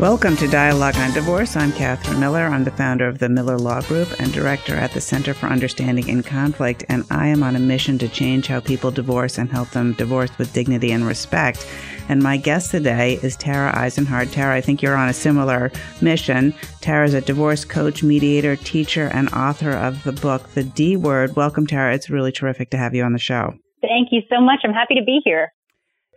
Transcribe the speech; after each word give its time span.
Welcome 0.00 0.34
to 0.38 0.48
Dialogue 0.48 0.96
on 0.96 1.12
Divorce. 1.12 1.56
I'm 1.56 1.72
Catherine 1.72 2.18
Miller. 2.18 2.46
I'm 2.46 2.64
the 2.64 2.70
founder 2.70 3.06
of 3.06 3.18
the 3.18 3.28
Miller 3.28 3.58
Law 3.58 3.82
Group 3.82 4.08
and 4.18 4.32
director 4.32 4.74
at 4.74 4.92
the 4.92 5.00
Center 5.00 5.34
for 5.34 5.44
Understanding 5.44 6.08
in 6.08 6.22
Conflict, 6.22 6.86
and 6.88 7.04
I 7.10 7.26
am 7.26 7.42
on 7.42 7.54
a 7.54 7.58
mission 7.58 7.98
to 7.98 8.08
change 8.08 8.46
how 8.46 8.60
people 8.60 8.90
divorce 8.90 9.36
and 9.36 9.52
help 9.52 9.68
them 9.72 9.92
divorce 9.92 10.30
with 10.38 10.54
dignity 10.54 10.90
and 10.92 11.06
respect. 11.06 11.68
And 12.08 12.22
my 12.22 12.38
guest 12.38 12.70
today 12.70 13.18
is 13.22 13.36
Tara 13.36 13.74
Eisenhard. 13.74 14.32
Tara, 14.32 14.56
I 14.56 14.62
think 14.62 14.80
you're 14.80 14.96
on 14.96 15.10
a 15.10 15.12
similar 15.12 15.70
mission. 16.00 16.54
Tara 16.80 17.04
is 17.04 17.12
a 17.12 17.20
divorce 17.20 17.66
coach, 17.66 18.02
mediator, 18.02 18.56
teacher, 18.56 19.10
and 19.12 19.28
author 19.34 19.72
of 19.72 20.02
the 20.04 20.12
book, 20.12 20.48
The 20.54 20.64
D 20.64 20.96
Word. 20.96 21.36
Welcome, 21.36 21.66
Tara. 21.66 21.94
It's 21.94 22.08
really 22.08 22.32
terrific 22.32 22.70
to 22.70 22.78
have 22.78 22.94
you 22.94 23.04
on 23.04 23.12
the 23.12 23.18
show. 23.18 23.52
Thank 23.82 24.08
you 24.12 24.22
so 24.30 24.40
much. 24.40 24.60
I'm 24.64 24.72
happy 24.72 24.94
to 24.94 25.04
be 25.04 25.20
here. 25.24 25.52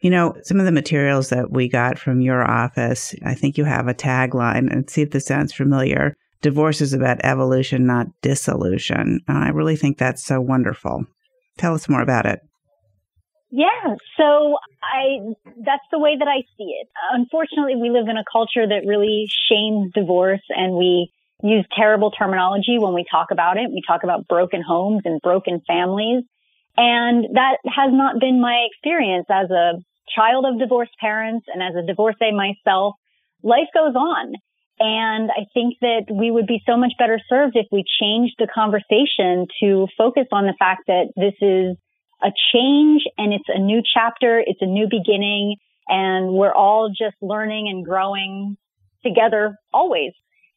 You 0.03 0.09
know, 0.09 0.35
some 0.43 0.59
of 0.59 0.66
the 0.66 0.71
materials 0.73 1.30
that 1.30 1.52
we 1.52 1.70
got 1.70 1.98
from 1.98 2.20
your 2.20 2.43
office, 2.43 3.16
I 3.25 3.35
think 3.35 3.57
you 3.57 3.63
have 3.63 3.88
a 3.88 3.93
tagline 3.93 4.70
and 4.70 4.89
see 4.89 5.02
if 5.02 5.12
this 5.12 5.26
sounds 5.26 5.53
familiar. 5.53 6.17
Divorce 6.41 6.81
is 6.81 6.91
about 6.91 7.23
evolution, 7.23 7.85
not 7.85 8.07
dissolution. 8.21 9.21
I 9.29 9.48
really 9.48 9.77
think 9.77 9.98
that's 9.98 10.21
so 10.21 10.41
wonderful. 10.41 11.05
Tell 11.57 11.74
us 11.74 11.87
more 11.87 12.01
about 12.01 12.26
it. 12.26 12.41
Yeah, 13.49 13.96
so 14.18 14.57
I 14.81 15.20
that's 15.65 15.85
the 15.90 15.99
way 15.99 16.18
that 16.20 16.27
I 16.27 16.41
see 16.57 16.76
it. 16.81 16.90
Unfortunately, 17.13 17.77
we 17.77 17.90
live 17.90 18.09
in 18.09 18.18
a 18.18 18.26
culture 18.29 18.68
that 18.68 18.85
really 18.85 19.27
shames 19.48 19.93
divorce 19.93 20.43
and 20.49 20.74
we 20.74 21.13
use 21.41 21.65
terrible 21.77 22.12
terminology 22.12 22.77
when 22.77 22.93
we 22.93 23.05
talk 23.09 23.27
about 23.31 23.55
it. 23.55 23.70
We 23.70 23.81
talk 23.87 24.04
about 24.04 24.27
broken 24.27 24.62
homes 24.62 25.04
and 25.05 25.21
broken 25.21 25.62
families. 25.65 26.26
And 26.76 27.35
that 27.35 27.57
has 27.68 27.93
not 27.93 28.20
been 28.20 28.41
my 28.41 28.68
experience 28.70 29.27
as 29.29 29.49
a 29.49 29.79
child 30.15 30.45
of 30.45 30.59
divorced 30.59 30.93
parents 30.99 31.45
and 31.53 31.61
as 31.61 31.75
a 31.75 31.85
divorcee 31.85 32.31
myself, 32.31 32.95
life 33.41 33.69
goes 33.73 33.95
on. 33.95 34.33
And 34.79 35.29
I 35.29 35.45
think 35.53 35.75
that 35.81 36.05
we 36.11 36.31
would 36.31 36.47
be 36.47 36.61
so 36.65 36.75
much 36.77 36.93
better 36.97 37.19
served 37.29 37.55
if 37.55 37.67
we 37.71 37.83
changed 38.01 38.35
the 38.39 38.47
conversation 38.53 39.47
to 39.61 39.87
focus 39.97 40.25
on 40.31 40.45
the 40.45 40.55
fact 40.57 40.84
that 40.87 41.13
this 41.15 41.35
is 41.41 41.77
a 42.23 42.31
change 42.53 43.03
and 43.17 43.34
it's 43.34 43.47
a 43.47 43.59
new 43.59 43.81
chapter. 43.93 44.43
It's 44.45 44.61
a 44.61 44.65
new 44.65 44.87
beginning 44.89 45.57
and 45.87 46.29
we're 46.34 46.53
all 46.53 46.89
just 46.89 47.15
learning 47.21 47.67
and 47.69 47.85
growing 47.85 48.57
together 49.05 49.55
always. 49.71 50.13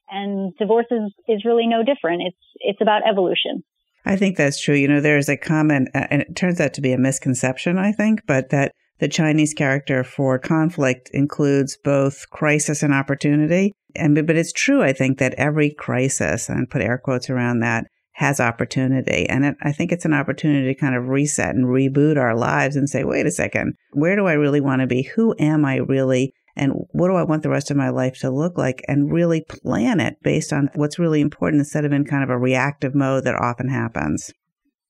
And 0.09 0.55
divorce 0.57 0.87
is, 0.91 1.13
is 1.29 1.45
really 1.45 1.67
no 1.67 1.83
different. 1.83 2.23
It's, 2.27 2.37
it's 2.61 2.81
about 2.81 3.03
evolution. 3.09 3.65
I 4.05 4.15
think 4.17 4.37
that's 4.37 4.61
true. 4.61 4.77
You 4.77 4.87
know, 4.87 5.01
there's 5.01 5.29
a 5.29 5.37
common, 5.37 5.89
uh, 5.95 6.07
and 6.11 6.23
it 6.23 6.37
turns 6.37 6.61
out 6.61 6.75
to 6.75 6.81
be 6.81 6.93
a 6.93 6.99
misconception, 6.99 7.77
I 7.77 7.91
think, 7.91 8.23
but 8.27 8.51
that 8.51 8.73
the 8.99 9.09
Chinese 9.09 9.53
character 9.53 10.03
for 10.03 10.39
conflict 10.39 11.11
includes 11.13 11.77
both 11.83 12.29
crisis 12.31 12.83
and 12.83 12.95
opportunity. 12.95 13.73
And, 13.95 14.15
but 14.27 14.37
it's 14.37 14.53
true, 14.53 14.83
I 14.83 14.93
think, 14.93 15.19
that 15.19 15.35
every 15.35 15.71
crisis, 15.71 16.49
and 16.49 16.69
put 16.69 16.83
air 16.83 16.99
quotes 16.99 17.31
around 17.31 17.61
that, 17.61 17.87
has 18.13 18.41
opportunity. 18.41 19.29
And 19.29 19.45
it, 19.45 19.57
I 19.63 19.73
think 19.73 19.93
it's 19.93 20.07
an 20.07 20.15
opportunity 20.15 20.73
to 20.73 20.81
kind 20.81 20.95
of 20.95 21.09
reset 21.09 21.55
and 21.55 21.67
reboot 21.67 22.17
our 22.17 22.35
lives 22.35 22.77
and 22.77 22.89
say, 22.89 23.05
wait 23.05 23.27
a 23.27 23.31
second, 23.31 23.75
where 23.93 24.17
do 24.17 24.27
I 24.27 24.33
really 24.33 24.61
want 24.61 24.81
to 24.81 24.87
be? 24.87 25.03
Who 25.03 25.35
am 25.39 25.65
I 25.65 25.77
really? 25.77 26.33
And 26.57 26.73
what 26.93 27.09
do 27.09 27.15
I 27.15 27.23
want 27.23 27.43
the 27.43 27.51
rest 27.51 27.71
of 27.71 27.77
my 27.77 27.91
life 27.91 28.19
to 28.21 28.31
look 28.31 28.57
like? 28.57 28.83
And 28.89 29.13
really 29.13 29.45
plan 29.47 30.01
it 30.01 30.17
based 30.23 30.53
on 30.53 30.71
what's 30.75 30.99
really 30.99 31.21
important 31.21 31.61
instead 31.61 31.85
of 31.85 31.93
in 31.93 32.07
kind 32.07 32.25
of 32.25 32.31
a 32.31 32.39
reactive 32.39 32.95
mode 32.95 33.25
that 33.25 33.35
often 33.35 33.69
happens. 33.69 34.33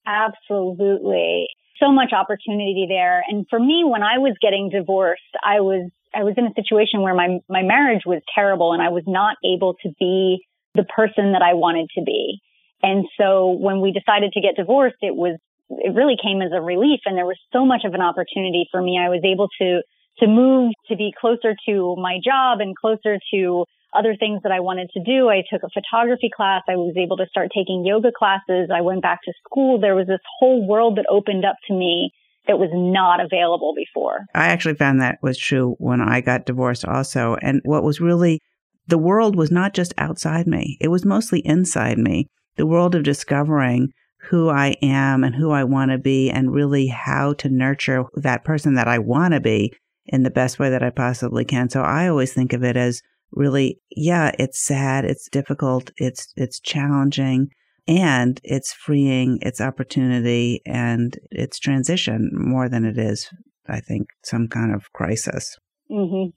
Absolutely 0.06 1.48
so 1.80 1.92
much 1.92 2.12
opportunity 2.12 2.86
there. 2.88 3.22
And 3.28 3.46
for 3.48 3.58
me, 3.58 3.84
when 3.84 4.02
I 4.02 4.18
was 4.18 4.34
getting 4.40 4.70
divorced, 4.70 5.22
I 5.42 5.60
was, 5.60 5.90
I 6.14 6.24
was 6.24 6.34
in 6.36 6.46
a 6.46 6.54
situation 6.54 7.02
where 7.02 7.14
my, 7.14 7.38
my 7.48 7.62
marriage 7.62 8.02
was 8.06 8.22
terrible 8.34 8.72
and 8.72 8.82
I 8.82 8.88
was 8.88 9.04
not 9.06 9.36
able 9.44 9.74
to 9.82 9.90
be 9.98 10.44
the 10.74 10.84
person 10.84 11.32
that 11.32 11.42
I 11.42 11.54
wanted 11.54 11.88
to 11.96 12.02
be. 12.02 12.40
And 12.82 13.06
so 13.18 13.50
when 13.50 13.80
we 13.80 13.92
decided 13.92 14.32
to 14.32 14.40
get 14.40 14.56
divorced, 14.56 14.96
it 15.00 15.14
was, 15.14 15.38
it 15.70 15.94
really 15.94 16.16
came 16.22 16.42
as 16.42 16.52
a 16.54 16.60
relief 16.60 17.00
and 17.06 17.16
there 17.16 17.26
was 17.26 17.38
so 17.52 17.64
much 17.64 17.82
of 17.84 17.94
an 17.94 18.00
opportunity 18.00 18.68
for 18.70 18.80
me. 18.80 18.98
I 19.00 19.08
was 19.08 19.22
able 19.24 19.48
to, 19.60 19.82
to 20.18 20.26
move 20.26 20.72
to 20.88 20.96
be 20.96 21.12
closer 21.18 21.56
to 21.68 21.96
my 21.96 22.18
job 22.22 22.60
and 22.60 22.76
closer 22.76 23.18
to 23.32 23.64
other 23.94 24.16
things 24.18 24.40
that 24.42 24.52
I 24.52 24.60
wanted 24.60 24.90
to 24.90 25.02
do. 25.02 25.28
I 25.28 25.42
took 25.50 25.62
a 25.62 25.70
photography 25.72 26.30
class. 26.34 26.62
I 26.68 26.76
was 26.76 26.94
able 26.96 27.16
to 27.18 27.26
start 27.30 27.50
taking 27.54 27.84
yoga 27.84 28.10
classes. 28.16 28.70
I 28.74 28.80
went 28.80 29.02
back 29.02 29.20
to 29.24 29.32
school. 29.44 29.80
There 29.80 29.94
was 29.94 30.06
this 30.06 30.20
whole 30.38 30.66
world 30.66 30.98
that 30.98 31.06
opened 31.10 31.44
up 31.44 31.56
to 31.68 31.74
me 31.74 32.12
that 32.46 32.58
was 32.58 32.70
not 32.72 33.20
available 33.20 33.74
before. 33.74 34.26
I 34.34 34.46
actually 34.46 34.74
found 34.74 35.00
that 35.00 35.18
was 35.22 35.38
true 35.38 35.74
when 35.78 36.00
I 36.00 36.20
got 36.20 36.46
divorced 36.46 36.84
also. 36.84 37.36
And 37.42 37.60
what 37.64 37.82
was 37.82 38.00
really, 38.00 38.40
the 38.86 38.98
world 38.98 39.36
was 39.36 39.50
not 39.50 39.74
just 39.74 39.94
outside 39.98 40.46
me. 40.46 40.76
It 40.80 40.88
was 40.88 41.04
mostly 41.04 41.40
inside 41.40 41.98
me. 41.98 42.28
The 42.56 42.66
world 42.66 42.94
of 42.94 43.02
discovering 43.02 43.88
who 44.30 44.48
I 44.48 44.76
am 44.82 45.24
and 45.24 45.34
who 45.34 45.50
I 45.50 45.64
want 45.64 45.90
to 45.90 45.98
be 45.98 46.30
and 46.30 46.52
really 46.52 46.86
how 46.86 47.34
to 47.34 47.48
nurture 47.48 48.04
that 48.14 48.44
person 48.44 48.74
that 48.74 48.88
I 48.88 48.98
want 48.98 49.34
to 49.34 49.40
be 49.40 49.72
in 50.06 50.22
the 50.22 50.30
best 50.30 50.58
way 50.58 50.70
that 50.70 50.82
I 50.82 50.90
possibly 50.90 51.44
can. 51.44 51.68
So 51.68 51.82
I 51.82 52.08
always 52.08 52.32
think 52.32 52.52
of 52.52 52.64
it 52.64 52.76
as 52.76 53.02
really, 53.36 53.78
yeah, 53.90 54.32
it's 54.38 54.60
sad, 54.60 55.04
it's 55.04 55.28
difficult, 55.28 55.92
it's, 55.96 56.32
it's 56.36 56.58
challenging, 56.58 57.50
and 57.86 58.40
it's 58.42 58.72
freeing, 58.72 59.38
it's 59.42 59.60
opportunity, 59.60 60.62
and 60.66 61.16
it's 61.30 61.60
transition 61.60 62.30
more 62.32 62.68
than 62.68 62.84
it 62.84 62.98
is, 62.98 63.30
I 63.68 63.80
think, 63.80 64.08
some 64.24 64.48
kind 64.48 64.74
of 64.74 64.92
crisis. 64.92 65.56
Mm-hmm. 65.90 66.30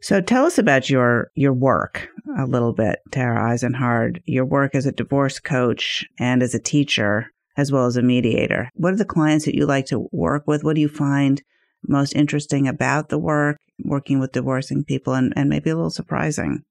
So 0.00 0.20
tell 0.20 0.46
us 0.46 0.58
about 0.58 0.88
your 0.88 1.32
your 1.34 1.52
work 1.52 2.08
a 2.38 2.46
little 2.46 2.72
bit, 2.72 3.00
Tara 3.10 3.52
Eisenhard. 3.52 4.22
Your 4.26 4.44
work 4.44 4.76
as 4.76 4.86
a 4.86 4.92
divorce 4.92 5.40
coach 5.40 6.04
and 6.20 6.40
as 6.40 6.54
a 6.54 6.60
teacher, 6.60 7.32
as 7.56 7.72
well 7.72 7.86
as 7.86 7.96
a 7.96 8.02
mediator. 8.02 8.70
What 8.74 8.92
are 8.92 8.96
the 8.96 9.04
clients 9.04 9.44
that 9.46 9.56
you 9.56 9.66
like 9.66 9.86
to 9.86 10.08
work 10.12 10.44
with? 10.46 10.62
What 10.62 10.76
do 10.76 10.80
you 10.80 10.88
find 10.88 11.42
most 11.86 12.14
interesting 12.14 12.68
about 12.68 13.08
the 13.08 13.18
work, 13.18 13.58
working 13.84 14.18
with 14.18 14.32
divorcing 14.32 14.84
people, 14.84 15.14
and, 15.14 15.32
and 15.36 15.48
maybe 15.48 15.70
a 15.70 15.76
little 15.76 15.90
surprising? 15.90 16.64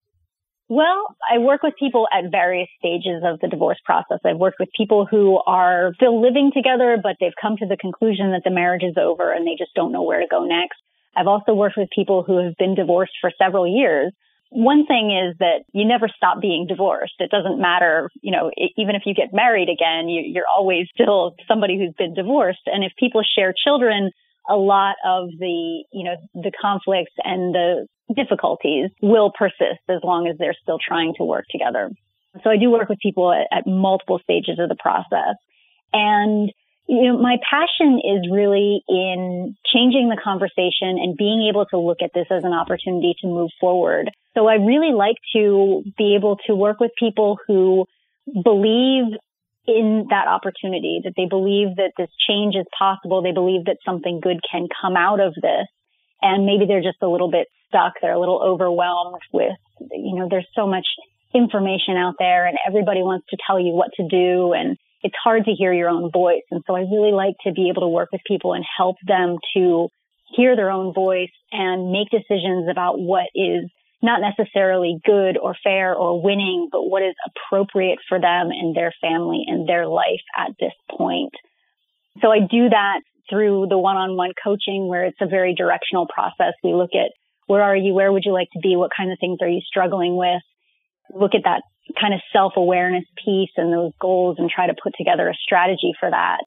Well, 0.69 1.15
I 1.33 1.37
work 1.37 1.63
with 1.63 1.75
people 1.79 2.07
at 2.11 2.29
various 2.29 2.67
stages 2.77 3.23
of 3.23 3.39
the 3.39 3.47
divorce 3.47 3.79
process. 3.85 4.19
I've 4.25 4.37
worked 4.37 4.59
with 4.59 4.67
people 4.75 5.07
who 5.09 5.39
are 5.47 5.93
still 5.95 6.21
living 6.21 6.51
together, 6.53 6.97
but 7.01 7.15
they've 7.21 7.39
come 7.41 7.55
to 7.57 7.65
the 7.65 7.77
conclusion 7.77 8.31
that 8.31 8.41
the 8.43 8.51
marriage 8.51 8.83
is 8.83 8.97
over 8.97 9.31
and 9.31 9.47
they 9.47 9.55
just 9.57 9.73
don't 9.75 9.93
know 9.93 10.03
where 10.03 10.19
to 10.19 10.27
go 10.29 10.43
next. 10.43 10.75
I've 11.15 11.27
also 11.27 11.53
worked 11.53 11.77
with 11.77 11.89
people 11.95 12.23
who 12.23 12.43
have 12.43 12.55
been 12.59 12.75
divorced 12.75 13.13
for 13.21 13.31
several 13.41 13.65
years. 13.65 14.11
One 14.49 14.85
thing 14.85 15.11
is 15.11 15.37
that 15.39 15.63
you 15.73 15.85
never 15.85 16.09
stop 16.15 16.41
being 16.41 16.67
divorced. 16.67 17.15
It 17.19 17.31
doesn't 17.31 17.59
matter, 17.59 18.09
you 18.21 18.31
know, 18.31 18.51
even 18.77 18.95
if 18.95 19.03
you 19.05 19.13
get 19.13 19.33
married 19.33 19.69
again, 19.69 20.09
you, 20.09 20.41
are 20.41 20.47
always 20.53 20.87
still 20.93 21.35
somebody 21.47 21.77
who's 21.77 21.95
been 21.97 22.13
divorced. 22.13 22.63
And 22.65 22.83
if 22.83 22.91
people 22.99 23.23
share 23.23 23.53
children, 23.53 24.11
a 24.49 24.55
lot 24.55 24.95
of 25.05 25.29
the, 25.39 25.83
you 25.91 26.03
know, 26.03 26.15
the 26.33 26.51
conflicts 26.61 27.13
and 27.23 27.53
the 27.53 27.87
difficulties 28.15 28.89
will 29.01 29.31
persist 29.37 29.83
as 29.89 29.99
long 30.03 30.27
as 30.27 30.37
they're 30.37 30.55
still 30.61 30.79
trying 30.85 31.13
to 31.17 31.23
work 31.23 31.45
together. 31.51 31.91
So 32.43 32.49
I 32.49 32.57
do 32.57 32.69
work 32.69 32.89
with 32.89 32.99
people 32.99 33.31
at, 33.31 33.47
at 33.51 33.67
multiple 33.67 34.19
stages 34.23 34.59
of 34.59 34.69
the 34.69 34.75
process. 34.75 35.35
And, 35.93 36.51
you 36.87 37.03
know, 37.03 37.17
my 37.17 37.37
passion 37.49 37.99
is 38.03 38.29
really 38.31 38.83
in 38.87 39.55
changing 39.73 40.09
the 40.09 40.19
conversation 40.21 40.99
and 41.01 41.17
being 41.17 41.47
able 41.49 41.65
to 41.67 41.77
look 41.77 41.97
at 42.01 42.11
this 42.13 42.27
as 42.29 42.43
an 42.43 42.53
opportunity 42.53 43.15
to 43.21 43.27
move 43.27 43.49
forward. 43.59 44.11
So 44.35 44.47
I 44.47 44.55
really 44.55 44.93
like 44.93 45.17
to 45.33 45.83
be 45.97 46.15
able 46.15 46.37
to 46.47 46.55
work 46.55 46.79
with 46.79 46.91
people 46.97 47.39
who 47.47 47.85
believe 48.43 49.17
in 49.67 50.07
that 50.09 50.27
opportunity, 50.27 51.01
that 51.03 51.13
they 51.17 51.25
believe 51.25 51.75
that 51.75 51.91
this 51.97 52.09
change 52.27 52.55
is 52.55 52.65
possible. 52.77 53.21
They 53.21 53.33
believe 53.33 53.65
that 53.65 53.77
something 53.85 54.19
good 54.21 54.39
can 54.49 54.67
come 54.81 54.95
out 54.95 55.19
of 55.19 55.35
this. 55.35 55.67
And 56.21 56.45
maybe 56.45 56.65
they're 56.65 56.81
just 56.81 57.01
a 57.01 57.07
little 57.07 57.29
bit 57.29 57.47
stuck. 57.67 57.93
They're 58.01 58.13
a 58.13 58.19
little 58.19 58.41
overwhelmed 58.41 59.21
with, 59.31 59.57
you 59.91 60.15
know, 60.15 60.27
there's 60.29 60.47
so 60.55 60.65
much 60.65 60.87
information 61.35 61.97
out 61.97 62.15
there 62.17 62.47
and 62.47 62.57
everybody 62.65 63.01
wants 63.01 63.27
to 63.29 63.37
tell 63.45 63.59
you 63.59 63.73
what 63.73 63.91
to 63.97 64.07
do. 64.07 64.53
And 64.53 64.77
it's 65.03 65.15
hard 65.21 65.45
to 65.45 65.51
hear 65.51 65.73
your 65.73 65.89
own 65.89 66.09
voice. 66.11 66.43
And 66.49 66.63
so 66.65 66.75
I 66.75 66.81
really 66.81 67.11
like 67.11 67.35
to 67.45 67.51
be 67.51 67.69
able 67.69 67.81
to 67.81 67.87
work 67.87 68.09
with 68.11 68.21
people 68.25 68.53
and 68.53 68.65
help 68.77 68.95
them 69.05 69.37
to 69.55 69.89
hear 70.35 70.55
their 70.55 70.71
own 70.71 70.93
voice 70.93 71.31
and 71.51 71.91
make 71.91 72.09
decisions 72.09 72.67
about 72.69 72.99
what 72.99 73.27
is 73.35 73.69
not 74.01 74.21
necessarily 74.21 74.99
good 75.03 75.37
or 75.37 75.55
fair 75.63 75.95
or 75.95 76.21
winning, 76.21 76.69
but 76.71 76.83
what 76.83 77.01
is 77.01 77.15
appropriate 77.25 77.99
for 78.07 78.19
them 78.19 78.51
and 78.51 78.75
their 78.75 78.93
family 79.01 79.43
and 79.47 79.67
their 79.67 79.87
life 79.87 80.21
at 80.37 80.51
this 80.59 80.73
point. 80.95 81.33
So 82.21 82.31
I 82.31 82.39
do 82.39 82.69
that 82.69 83.01
through 83.29 83.67
the 83.69 83.77
one-on-one 83.77 84.33
coaching 84.43 84.87
where 84.87 85.05
it's 85.05 85.21
a 85.21 85.27
very 85.27 85.53
directional 85.53 86.07
process. 86.07 86.53
We 86.63 86.73
look 86.73 86.91
at 86.93 87.11
where 87.47 87.61
are 87.61 87.75
you? 87.75 87.93
Where 87.93 88.11
would 88.11 88.23
you 88.25 88.33
like 88.33 88.49
to 88.53 88.59
be? 88.59 88.75
What 88.75 88.91
kind 88.95 89.11
of 89.11 89.17
things 89.19 89.39
are 89.41 89.49
you 89.49 89.61
struggling 89.65 90.15
with? 90.15 90.41
Look 91.13 91.33
at 91.33 91.43
that 91.45 91.63
kind 91.99 92.13
of 92.13 92.19
self-awareness 92.33 93.05
piece 93.23 93.51
and 93.55 93.71
those 93.71 93.93
goals 93.99 94.35
and 94.39 94.49
try 94.49 94.67
to 94.67 94.75
put 94.81 94.93
together 94.97 95.27
a 95.29 95.33
strategy 95.33 95.93
for 95.99 96.09
that. 96.09 96.39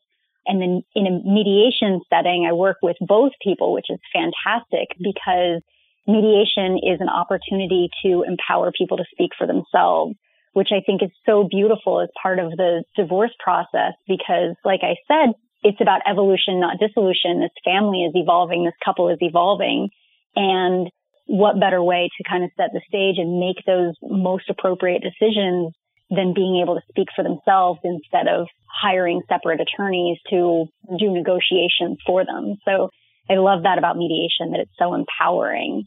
And 0.46 0.60
then 0.60 0.82
in 0.94 1.06
a 1.06 1.10
mediation 1.10 2.00
setting, 2.10 2.46
I 2.48 2.52
work 2.52 2.78
with 2.82 2.96
both 3.00 3.32
people, 3.42 3.72
which 3.72 3.86
is 3.88 3.98
fantastic 4.12 4.88
because 4.98 5.62
mediation 6.06 6.78
is 6.78 7.00
an 7.00 7.08
opportunity 7.08 7.88
to 8.04 8.24
empower 8.26 8.72
people 8.72 8.96
to 8.96 9.04
speak 9.12 9.30
for 9.36 9.46
themselves, 9.46 10.14
which 10.52 10.68
I 10.72 10.80
think 10.84 11.02
is 11.02 11.10
so 11.26 11.46
beautiful 11.48 12.00
as 12.00 12.08
part 12.20 12.38
of 12.38 12.50
the 12.52 12.84
divorce 12.96 13.34
process 13.42 13.94
because 14.06 14.56
like 14.64 14.80
I 14.82 14.96
said, 15.06 15.34
it's 15.62 15.80
about 15.80 16.00
evolution, 16.08 16.60
not 16.60 16.78
dissolution. 16.78 17.40
This 17.40 17.50
family 17.64 18.04
is 18.04 18.12
evolving. 18.14 18.64
This 18.64 18.74
couple 18.84 19.10
is 19.10 19.18
evolving. 19.20 19.90
And 20.34 20.88
what 21.26 21.60
better 21.60 21.82
way 21.82 22.08
to 22.16 22.28
kind 22.28 22.44
of 22.44 22.50
set 22.56 22.70
the 22.72 22.80
stage 22.88 23.16
and 23.18 23.38
make 23.38 23.64
those 23.66 23.94
most 24.02 24.48
appropriate 24.48 25.02
decisions 25.02 25.74
than 26.10 26.34
being 26.34 26.60
able 26.60 26.74
to 26.74 26.82
speak 26.88 27.08
for 27.14 27.22
themselves 27.22 27.78
instead 27.84 28.26
of 28.26 28.48
hiring 28.66 29.22
separate 29.28 29.60
attorneys 29.60 30.18
to 30.28 30.66
do 30.98 31.10
negotiations 31.10 31.98
for 32.04 32.24
them. 32.24 32.56
So 32.64 32.90
I 33.30 33.34
love 33.34 33.62
that 33.62 33.78
about 33.78 33.96
mediation, 33.96 34.50
that 34.52 34.60
it's 34.60 34.74
so 34.78 34.94
empowering. 34.94 35.84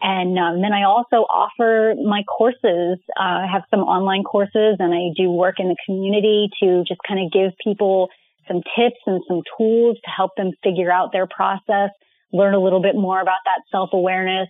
And 0.00 0.38
um, 0.38 0.60
then 0.60 0.72
I 0.72 0.84
also 0.84 1.24
offer 1.28 1.94
my 2.04 2.22
courses. 2.24 2.98
Uh, 3.18 3.44
I 3.44 3.46
have 3.50 3.62
some 3.70 3.80
online 3.80 4.24
courses 4.24 4.76
and 4.78 4.92
I 4.92 5.12
do 5.16 5.30
work 5.30 5.56
in 5.58 5.68
the 5.68 5.76
community 5.86 6.48
to 6.60 6.84
just 6.86 7.00
kind 7.06 7.24
of 7.24 7.32
give 7.32 7.52
people 7.62 8.08
some 8.48 8.62
tips 8.76 9.00
and 9.06 9.22
some 9.26 9.42
tools 9.56 9.96
to 10.04 10.10
help 10.10 10.32
them 10.36 10.52
figure 10.62 10.92
out 10.92 11.12
their 11.12 11.26
process, 11.26 11.90
learn 12.32 12.54
a 12.54 12.62
little 12.62 12.80
bit 12.82 12.94
more 12.94 13.20
about 13.20 13.40
that 13.44 13.62
self-awareness 13.72 14.48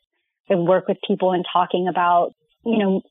and 0.48 0.66
work 0.68 0.88
with 0.88 0.98
people 1.06 1.32
in 1.32 1.42
talking 1.52 1.88
about, 1.88 2.32
you 2.64 2.78
know, 2.78 3.02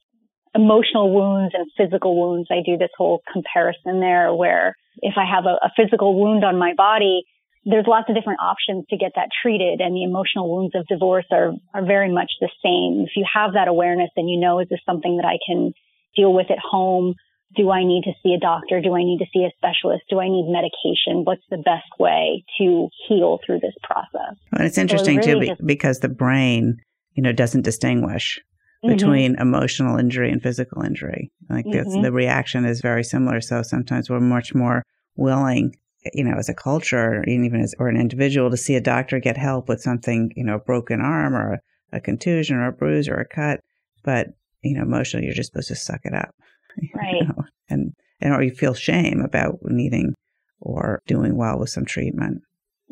emotional 0.54 1.14
wounds 1.14 1.54
and 1.54 1.68
physical 1.78 2.16
wounds. 2.20 2.48
I 2.52 2.62
do 2.66 2.78
this 2.78 2.92
whole 2.98 3.22
comparison 3.32 4.00
there 4.00 4.34
where 4.34 4.76
if 5.02 5.16
I 5.18 5.26
have 5.30 5.46
a, 5.46 5.58
a 5.66 5.72
physical 5.76 6.20
wound 6.20 6.44
on 6.46 6.58
my 6.58 6.74
body, 6.76 7.24
there's 7.66 7.86
lots 7.88 8.08
of 8.10 8.16
different 8.16 8.40
options 8.42 8.86
to 8.90 8.98
get 8.98 9.14
that 9.16 9.30
treated 9.42 9.82
and 9.82 9.96
the 9.96 10.04
emotional 10.04 10.56
wounds 10.56 10.76
of 10.76 10.86
divorce 10.88 11.26
are, 11.32 11.54
are 11.74 11.86
very 11.86 12.12
much 12.12 12.32
the 12.40 12.50
same. 12.64 13.06
If 13.06 13.16
you 13.16 13.26
have 13.32 13.54
that 13.54 13.68
awareness 13.68 14.12
and 14.16 14.30
you 14.30 14.40
know, 14.40 14.60
is 14.60 14.70
this 14.70 14.80
something 14.86 15.18
that 15.18 15.26
I 15.26 15.38
can 15.46 15.74
deal 16.16 16.34
with 16.34 16.52
at 16.52 16.60
home? 16.60 17.16
Do 17.56 17.72
I 17.72 17.84
need 17.84 18.04
to 18.04 18.12
see 18.22 18.34
a 18.34 18.40
doctor? 18.40 18.82
Do 18.82 18.96
I 18.96 19.04
need 19.04 19.18
to 19.20 19.26
see 19.34 19.46
a 19.46 19.52
specialist? 19.58 20.04
Do 20.10 20.20
I 20.20 20.28
need 20.28 20.46
medication? 20.48 21.24
What's 21.24 21.44
the 21.50 21.58
best 21.58 21.90
way 22.00 22.44
to 22.60 22.90
heal 23.08 23.40
through 23.46 23.62
this 23.62 23.76
process? 23.82 24.38
Well, 24.52 24.66
it's 24.66 24.78
interesting 24.78 25.22
so 25.22 25.30
really 25.30 25.48
too 25.48 25.52
just, 25.54 25.66
because 25.66 26.00
the 26.00 26.10
brain, 26.10 26.78
you 27.14 27.24
know, 27.24 27.32
doesn't 27.32 27.64
distinguish 27.64 28.40
between 28.86 29.34
mm-hmm. 29.34 29.42
emotional 29.42 29.98
injury 29.98 30.32
and 30.32 30.44
physical 30.44 30.84
injury. 30.84 31.32
Like 31.50 31.66
mm-hmm. 31.66 32.02
the 32.02 32.12
reaction 32.12 32.66
is 32.66 32.82
very 32.82 33.04
similar. 33.04 33.42
So 33.42 33.64
sometimes 33.64 34.10
we're 34.10 34.20
much 34.20 34.54
more 34.54 34.84
willing, 35.16 35.76
you 36.14 36.24
know, 36.24 36.38
as 36.38 36.50
a 36.50 36.54
culture, 36.54 37.24
even 37.28 37.62
as 37.62 37.74
or 37.80 37.88
an 37.88 37.98
individual, 38.00 38.50
to 38.50 38.58
see 38.58 38.76
a 38.76 38.82
doctor 38.82 39.20
get 39.20 39.38
help 39.38 39.68
with 39.68 39.82
something, 39.82 40.32
you 40.36 40.44
know, 40.44 40.56
a 40.56 40.60
broken 40.60 41.02
arm 41.02 41.36
or 41.36 41.54
a, 41.54 41.98
a 41.98 42.00
contusion 42.00 42.58
or 42.58 42.68
a 42.68 42.72
bruise 42.72 43.08
or 43.08 43.16
a 43.16 43.28
cut. 43.28 43.62
But 44.04 44.28
you 44.64 44.76
know, 44.76 44.84
emotionally, 44.84 45.26
you're 45.26 45.36
just 45.36 45.52
supposed 45.52 45.68
to 45.70 45.76
suck 45.76 46.02
it 46.04 46.14
up, 46.14 46.34
right? 46.96 47.28
Know? 47.28 47.44
And 47.70 47.94
and 48.22 48.34
or 48.34 48.44
you 48.44 48.52
feel 48.52 48.74
shame 48.74 49.22
about 49.22 49.60
needing 49.64 50.14
or 50.60 51.02
doing 51.08 51.38
well 51.38 51.60
with 51.60 51.70
some 51.70 51.86
treatment. 51.86 52.42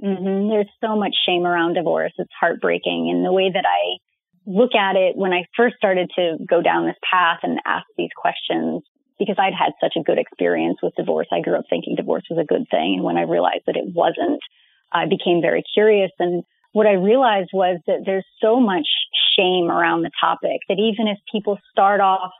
Mm-hmm. 0.04 0.50
There's 0.50 0.70
so 0.82 0.96
much 0.96 1.16
shame 1.26 1.46
around 1.46 1.76
divorce. 1.76 2.14
It's 2.18 2.32
heartbreaking, 2.40 3.10
and 3.14 3.26
the 3.26 3.34
way 3.34 3.52
that 3.54 3.66
I 3.66 3.98
look 4.46 4.76
at 4.76 4.96
it 4.96 5.16
when 5.16 5.32
I 5.32 5.44
first 5.56 5.76
started 5.78 6.12
to 6.16 6.38
go 6.50 6.62
down 6.62 6.86
this 6.86 6.98
path 7.10 7.40
and 7.44 7.60
ask 7.66 7.86
these 7.98 8.10
questions 8.16 8.84
because 9.20 9.38
I'd 9.40 9.54
had 9.54 9.74
such 9.82 9.94
a 9.98 10.04
good 10.04 10.18
experience 10.18 10.80
with 10.82 10.96
divorce. 10.96 11.28
I 11.32 11.42
grew 11.42 11.56
up 11.56 11.66
thinking 11.70 11.96
divorce 11.96 12.24
was 12.30 12.40
a 12.40 12.48
good 12.48 12.66
thing. 12.70 12.96
And 12.96 13.04
when 13.04 13.18
I 13.18 13.24
realized 13.24 13.64
that 13.68 13.78
it 13.78 13.94
wasn't, 13.94 14.42
I 14.92 15.06
became 15.06 15.42
very 15.42 15.64
curious. 15.74 16.12
And 16.20 16.44
what 16.72 16.88
I 16.88 16.94
realized 16.94 17.50
was 17.54 17.80
that 17.88 18.04
there's 18.06 18.26
so 18.42 18.60
much 18.60 18.88
shame 19.38 19.70
around 19.70 20.02
the 20.02 20.12
topic 20.20 20.62
that 20.70 20.80
even 20.80 21.08
if 21.08 21.18
people 21.32 21.58
start 21.72 22.02
off 22.02 22.32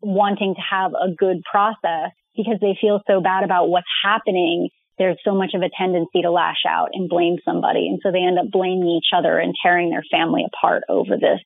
wanting 0.00 0.54
to 0.54 0.60
have 0.60 0.92
a 0.92 1.12
good 1.14 1.42
process 1.50 2.10
because 2.36 2.58
they 2.60 2.76
feel 2.80 3.00
so 3.06 3.20
bad 3.20 3.44
about 3.44 3.68
what's 3.68 3.86
happening, 4.04 4.68
there's 4.98 5.18
so 5.24 5.34
much 5.34 5.54
of 5.54 5.62
a 5.62 5.70
tendency 5.76 6.22
to 6.22 6.30
lash 6.30 6.64
out 6.68 6.90
and 6.92 7.08
blame 7.08 7.36
somebody. 7.44 7.88
And 7.88 8.00
so 8.02 8.10
they 8.10 8.22
end 8.22 8.38
up 8.38 8.50
blaming 8.50 8.88
each 8.88 9.10
other 9.16 9.38
and 9.38 9.54
tearing 9.62 9.90
their 9.90 10.04
family 10.10 10.44
apart 10.44 10.82
over 10.88 11.16
this, 11.16 11.40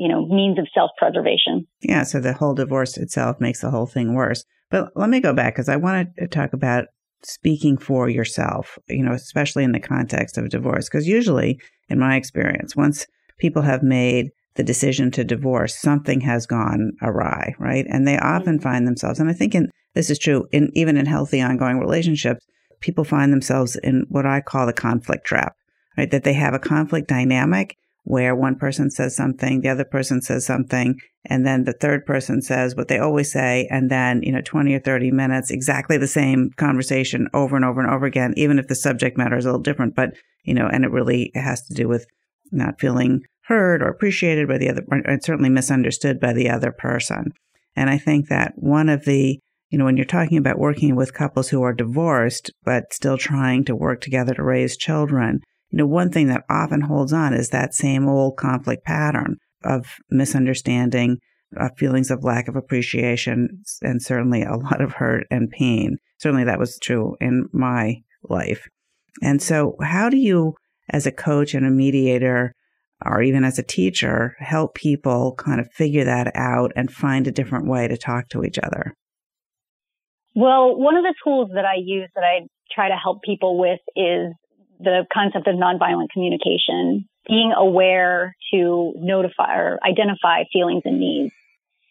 you 0.00 0.08
know, 0.08 0.26
means 0.26 0.58
of 0.58 0.66
self 0.72 0.90
preservation. 0.96 1.66
Yeah. 1.82 2.04
So 2.04 2.20
the 2.20 2.32
whole 2.32 2.54
divorce 2.54 2.96
itself 2.96 3.38
makes 3.38 3.60
the 3.60 3.70
whole 3.70 3.86
thing 3.86 4.14
worse. 4.14 4.44
But 4.70 4.92
let 4.96 5.10
me 5.10 5.20
go 5.20 5.34
back 5.34 5.54
because 5.54 5.68
I 5.68 5.76
wanted 5.76 6.16
to 6.18 6.26
talk 6.26 6.54
about 6.54 6.86
speaking 7.22 7.76
for 7.76 8.08
yourself, 8.08 8.78
you 8.88 9.04
know, 9.04 9.12
especially 9.12 9.62
in 9.62 9.72
the 9.72 9.78
context 9.78 10.38
of 10.38 10.48
divorce. 10.48 10.88
Because 10.88 11.06
usually, 11.06 11.60
in 11.90 11.98
my 11.98 12.16
experience, 12.16 12.74
once 12.74 13.06
people 13.38 13.60
have 13.60 13.82
made 13.82 14.30
the 14.54 14.62
decision 14.62 15.10
to 15.10 15.22
divorce, 15.22 15.76
something 15.76 16.22
has 16.22 16.46
gone 16.46 16.92
awry, 17.02 17.54
right? 17.58 17.84
And 17.90 18.08
they 18.08 18.18
often 18.18 18.54
mm-hmm. 18.54 18.62
find 18.62 18.86
themselves, 18.86 19.20
and 19.20 19.28
I 19.28 19.34
think 19.34 19.54
in, 19.54 19.70
this 19.94 20.08
is 20.08 20.18
true 20.18 20.46
in 20.50 20.70
even 20.74 20.96
in 20.96 21.04
healthy 21.04 21.42
ongoing 21.42 21.78
relationships, 21.78 22.46
people 22.80 23.04
find 23.04 23.34
themselves 23.34 23.76
in 23.76 24.06
what 24.08 24.24
I 24.24 24.40
call 24.40 24.64
the 24.64 24.72
conflict 24.72 25.26
trap, 25.26 25.54
right? 25.98 26.10
That 26.10 26.24
they 26.24 26.32
have 26.32 26.54
a 26.54 26.58
conflict 26.58 27.06
dynamic 27.06 27.76
where 28.04 28.34
one 28.34 28.56
person 28.56 28.90
says 28.90 29.14
something, 29.14 29.60
the 29.60 29.68
other 29.68 29.84
person 29.84 30.20
says 30.22 30.46
something, 30.46 30.98
and 31.24 31.46
then 31.46 31.64
the 31.64 31.72
third 31.72 32.06
person 32.06 32.40
says 32.40 32.74
what 32.74 32.88
they 32.88 32.98
always 32.98 33.30
say. 33.30 33.68
And 33.70 33.90
then, 33.90 34.22
you 34.22 34.32
know, 34.32 34.40
20 34.40 34.74
or 34.74 34.80
30 34.80 35.10
minutes, 35.10 35.50
exactly 35.50 35.96
the 35.96 36.08
same 36.08 36.50
conversation 36.56 37.28
over 37.34 37.56
and 37.56 37.64
over 37.64 37.80
and 37.80 37.90
over 37.90 38.06
again, 38.06 38.32
even 38.36 38.58
if 38.58 38.68
the 38.68 38.74
subject 38.74 39.18
matter 39.18 39.36
is 39.36 39.44
a 39.44 39.48
little 39.48 39.62
different. 39.62 39.94
But, 39.94 40.10
you 40.44 40.54
know, 40.54 40.66
and 40.66 40.84
it 40.84 40.90
really 40.90 41.30
has 41.34 41.62
to 41.66 41.74
do 41.74 41.88
with 41.88 42.06
not 42.50 42.80
feeling 42.80 43.20
heard 43.44 43.82
or 43.82 43.88
appreciated 43.88 44.48
by 44.48 44.58
the 44.58 44.70
other, 44.70 44.84
and 44.90 45.22
certainly 45.22 45.50
misunderstood 45.50 46.20
by 46.20 46.32
the 46.32 46.48
other 46.48 46.72
person. 46.72 47.32
And 47.76 47.90
I 47.90 47.98
think 47.98 48.28
that 48.28 48.52
one 48.56 48.88
of 48.88 49.04
the 49.04 49.40
you 49.70 49.78
know, 49.78 49.84
when 49.84 49.96
you're 49.96 50.04
talking 50.04 50.36
about 50.36 50.58
working 50.58 50.96
with 50.96 51.14
couples 51.14 51.48
who 51.48 51.62
are 51.62 51.72
divorced, 51.72 52.50
but 52.64 52.92
still 52.92 53.16
trying 53.16 53.64
to 53.64 53.76
work 53.76 54.00
together 54.00 54.34
to 54.34 54.42
raise 54.42 54.76
children, 54.76 55.40
you 55.70 55.78
know, 55.78 55.86
one 55.86 56.10
thing 56.10 56.26
that 56.28 56.44
often 56.50 56.80
holds 56.80 57.12
on 57.12 57.32
is 57.32 57.50
that 57.50 57.74
same 57.74 58.08
old 58.08 58.36
conflict 58.36 58.84
pattern 58.84 59.36
of 59.64 59.86
misunderstanding, 60.10 61.18
of 61.56 61.70
feelings 61.76 62.10
of 62.10 62.24
lack 62.24 62.48
of 62.48 62.56
appreciation, 62.56 63.62
and 63.82 64.02
certainly 64.02 64.42
a 64.42 64.56
lot 64.56 64.80
of 64.80 64.94
hurt 64.94 65.26
and 65.30 65.50
pain. 65.50 65.98
Certainly 66.18 66.44
that 66.44 66.58
was 66.58 66.78
true 66.78 67.16
in 67.20 67.48
my 67.52 68.02
life. 68.28 68.68
And 69.22 69.40
so, 69.40 69.76
how 69.80 70.08
do 70.08 70.16
you, 70.16 70.54
as 70.88 71.06
a 71.06 71.12
coach 71.12 71.54
and 71.54 71.66
a 71.66 71.70
mediator, 71.70 72.54
or 73.04 73.22
even 73.22 73.44
as 73.44 73.58
a 73.58 73.62
teacher, 73.62 74.36
help 74.38 74.74
people 74.74 75.34
kind 75.36 75.60
of 75.60 75.70
figure 75.72 76.04
that 76.04 76.32
out 76.34 76.72
and 76.76 76.92
find 76.92 77.26
a 77.26 77.32
different 77.32 77.66
way 77.66 77.88
to 77.88 77.96
talk 77.96 78.28
to 78.30 78.44
each 78.44 78.58
other? 78.58 78.94
Well, 80.34 80.76
one 80.76 80.96
of 80.96 81.02
the 81.02 81.14
tools 81.24 81.50
that 81.54 81.64
I 81.64 81.76
use 81.82 82.08
that 82.14 82.24
I 82.24 82.46
try 82.72 82.88
to 82.88 82.96
help 82.96 83.22
people 83.22 83.58
with 83.58 83.80
is 83.96 84.32
the 84.82 85.06
concept 85.12 85.46
of 85.46 85.56
nonviolent 85.56 86.10
communication, 86.10 87.08
being 87.28 87.52
aware 87.56 88.34
to 88.52 88.92
notify 88.96 89.56
or 89.56 89.78
identify 89.84 90.44
feelings 90.52 90.82
and 90.84 90.98
needs. 90.98 91.34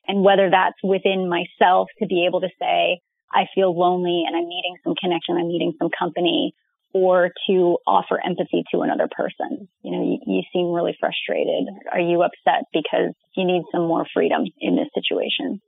And 0.08 0.24
whether 0.24 0.50
that's 0.50 0.78
within 0.84 1.30
myself 1.30 1.90
to 2.00 2.08
be 2.08 2.26
able 2.26 2.42
to 2.42 2.50
say, 2.60 3.00
I 3.32 3.46
feel 3.54 3.78
lonely 3.78 4.24
and 4.26 4.36
I'm 4.36 4.50
needing 4.50 4.76
some 4.84 4.96
connection, 4.96 5.38
I'm 5.38 5.48
needing 5.48 5.74
some 5.78 5.90
company, 5.98 6.56
or 6.92 7.32
to 7.48 7.78
offer 7.86 8.20
empathy 8.24 8.64
to 8.74 8.82
another 8.82 9.08
person. 9.08 9.68
You 9.84 9.92
know, 9.92 10.04
you, 10.04 10.20
you 10.26 10.42
seem 10.52 10.74
really 10.74 10.98
frustrated. 11.00 11.68
Are 11.92 12.00
you 12.00 12.24
upset 12.24 12.66
because 12.74 13.14
you 13.36 13.46
need 13.46 13.64
some 13.72 13.88
more 13.88 14.08
freedom 14.12 14.46
in 14.60 14.76
this 14.76 14.88
situation? 14.96 15.62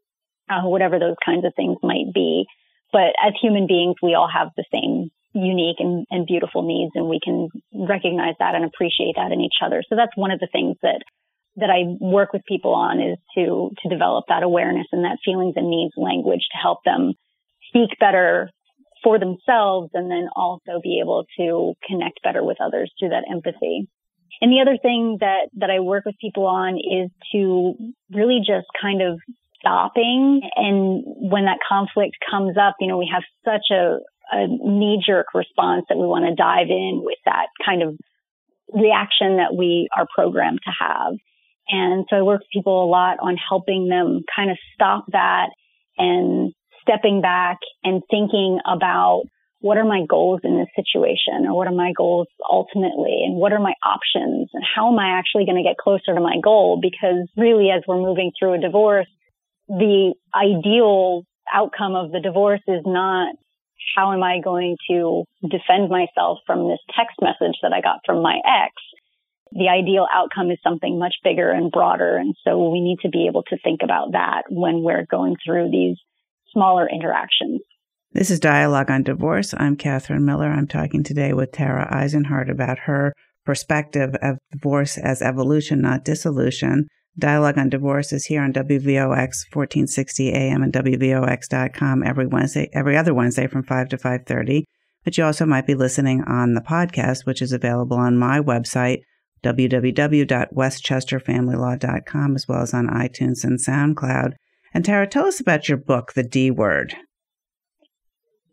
Uh, 0.50 0.68
whatever 0.68 0.98
those 0.98 1.16
kinds 1.24 1.46
of 1.46 1.54
things 1.56 1.78
might 1.84 2.12
be. 2.12 2.46
But 2.92 3.14
as 3.24 3.34
human 3.40 3.68
beings, 3.68 3.96
we 4.02 4.16
all 4.16 4.28
have 4.28 4.50
the 4.58 4.66
same 4.74 5.12
unique 5.34 5.78
and, 5.80 6.06
and 6.10 6.26
beautiful 6.26 6.62
needs 6.62 6.92
and 6.96 7.08
we 7.08 7.20
can 7.24 7.48
recognize 7.74 8.36
that 8.40 8.56
and 8.56 8.66
appreciate 8.66 9.16
that 9.16 9.32
in 9.32 9.42
each 9.42 9.64
other. 9.64 9.84
So 9.88 9.96
that's 9.96 10.16
one 10.16 10.32
of 10.32 10.40
the 10.40 10.50
things 10.52 10.78
that 10.82 11.04
that 11.58 11.70
I 11.70 11.84
work 12.00 12.32
with 12.32 12.44
people 12.48 12.74
on 12.74 13.02
is 13.02 13.18
to 13.36 13.72
to 13.82 13.90
develop 13.90 14.26
that 14.30 14.44
awareness 14.44 14.88
and 14.92 15.04
that 15.04 15.18
feelings 15.24 15.54
and 15.58 15.70
needs 15.70 15.94
language 15.98 16.48
to 16.52 16.58
help 16.58 16.80
them 16.86 17.14
speak 17.68 17.92
better 18.00 18.50
for 19.04 19.20
themselves 19.20 19.90
and 19.94 20.10
then 20.12 20.28
also 20.36 20.80
be 20.82 21.00
able 21.02 21.26
to 21.38 21.74
connect 21.88 22.22
better 22.24 22.44
with 22.44 22.58
others 22.62 22.92
through 23.00 23.10
that 23.10 23.26
empathy. 23.30 23.88
And 24.40 24.52
the 24.52 24.62
other 24.62 24.78
thing 24.82 25.18
that, 25.20 25.50
that 25.58 25.70
I 25.70 25.80
work 25.80 26.06
with 26.06 26.16
people 26.22 26.46
on 26.46 26.78
is 26.78 27.10
to 27.34 27.74
really 28.12 28.40
just 28.40 28.68
kind 28.82 29.02
of 29.02 29.20
stopping. 29.60 30.42
And 30.56 31.04
when 31.06 31.46
that 31.46 31.60
conflict 31.68 32.16
comes 32.30 32.58
up, 32.58 32.76
you 32.80 32.88
know, 32.88 32.98
we 32.98 33.12
have 33.14 33.24
such 33.46 33.70
a, 33.72 34.00
a 34.32 34.48
knee 34.48 35.02
jerk 35.06 35.28
response 35.34 35.86
that 35.90 35.98
we 35.98 36.06
want 36.06 36.26
to 36.26 36.36
dive 36.36 36.70
in 36.70 37.02
with 37.04 37.18
that 37.26 37.48
kind 37.66 37.84
of 37.84 37.98
reaction 38.74 39.38
that 39.38 39.56
we 39.56 39.90
are 39.96 40.08
programmed 40.14 40.60
to 40.64 40.72
have. 40.72 41.14
And 41.70 42.06
so 42.10 42.18
I 42.18 42.22
work 42.22 42.42
with 42.42 42.50
people 42.54 42.84
a 42.84 42.90
lot 42.90 43.18
on 43.22 43.36
helping 43.38 43.88
them 43.88 44.24
kind 44.34 44.52
of 44.52 44.58
stop 44.74 45.06
that 45.12 45.50
and 45.98 46.54
stepping 46.82 47.22
back 47.22 47.58
and 47.84 48.02
thinking 48.10 48.60
about 48.66 49.24
what 49.60 49.78
are 49.78 49.86
my 49.86 50.02
goals 50.10 50.42
in 50.44 50.58
this 50.58 50.68
situation 50.76 51.46
or 51.46 51.56
what 51.56 51.68
are 51.68 51.76
my 51.76 51.94
goals 51.96 52.28
ultimately 52.50 53.22
and 53.24 53.36
what 53.36 53.54
are 53.54 53.60
my 53.60 53.74
options 53.86 54.50
and 54.54 54.64
how 54.76 54.92
am 54.92 54.98
I 54.98 55.20
actually 55.20 55.46
going 55.46 55.64
to 55.64 55.70
get 55.70 55.78
closer 55.78 56.16
to 56.16 56.22
my 56.22 56.38
goal? 56.44 56.80
Because 56.82 57.30
really, 57.38 57.70
as 57.70 57.84
we're 57.88 58.02
moving 58.02 58.32
through 58.38 58.54
a 58.54 58.58
divorce, 58.58 59.08
the 59.68 60.14
ideal 60.36 61.24
outcome 61.54 61.96
of 61.96 62.12
the 62.12 62.20
divorce 62.20 62.62
is 62.68 62.82
not 62.86 63.36
how 63.96 64.14
am 64.14 64.24
I 64.24 64.40
going 64.44 64.78
to 64.90 65.24
defend 65.42 65.90
myself 65.90 66.40
from 66.46 66.68
this 66.68 66.80
text 66.98 67.18
message 67.22 67.58
that 67.62 67.74
I 67.74 67.82
got 67.82 68.00
from 68.06 68.22
my 68.22 68.38
ex? 68.46 68.74
The 69.52 69.68
ideal 69.68 70.08
outcome 70.14 70.50
is 70.50 70.58
something 70.64 70.98
much 70.98 71.16
bigger 71.24 71.52
and 71.52 71.72
broader. 71.72 72.16
And 72.16 72.36
so 72.46 72.70
we 72.70 72.80
need 72.80 73.00
to 73.02 73.10
be 73.10 73.28
able 73.28 73.44
to 73.44 73.58
think 73.64 73.82
about 73.84 74.14
that 74.14 74.44
when 74.50 74.82
we're 74.82 75.06
going 75.06 75.36
through 75.46 75.72
these 75.72 75.98
smaller 76.54 76.88
interactions. 76.90 77.62
This 78.14 78.30
is 78.30 78.40
Dialogue 78.40 78.90
on 78.92 79.04
Divorce. 79.04 79.54
I'm 79.58 79.76
Catherine 79.76 80.26
Miller. 80.26 80.50
I'm 80.50 80.68
talking 80.68 81.04
today 81.04 81.34
with 81.34 81.52
Tara 81.52 81.90
Eisenhard 81.94 82.52
about 82.52 82.80
her 82.80 83.14
perspective 83.46 84.16
of 84.22 84.38
divorce 84.52 84.98
as 84.98 85.22
evolution, 85.22 85.82
not 85.82 86.06
dissolution. 86.06 86.88
Dialogue 87.18 87.58
on 87.58 87.70
Divorce 87.70 88.14
is 88.14 88.26
here 88.26 88.42
on 88.42 88.54
WVOX 88.54 89.44
1460 89.52 90.32
AM 90.32 90.64
and 90.64 90.72
WVOX.com 90.72 92.04
every 92.04 92.26
Wednesday, 92.26 92.70
every 92.74 92.96
other 92.96 93.14
Wednesday 93.14 93.48
from 93.48 93.64
5 93.64 93.90
to 93.90 93.98
5.30. 93.98 94.64
But 95.04 95.18
you 95.18 95.26
also 95.26 95.46
might 95.46 95.68
be 95.68 95.76
listening 95.76 96.24
on 96.24 96.54
the 96.54 96.62
podcast, 96.62 97.26
which 97.26 97.42
is 97.42 97.52
available 97.52 97.98
on 97.98 98.18
my 98.18 98.40
website, 98.40 99.02
www.westchesterfamilylaw.com, 99.44 102.36
as 102.36 102.48
well 102.48 102.62
as 102.62 102.74
on 102.74 102.88
iTunes 102.88 103.44
and 103.44 103.60
SoundCloud. 103.60 104.36
And 104.74 104.86
Tara, 104.86 105.06
tell 105.06 105.26
us 105.26 105.42
about 105.42 105.68
your 105.68 105.78
book, 105.78 106.14
The 106.14 106.24
D 106.24 106.50
Word. 106.50 106.96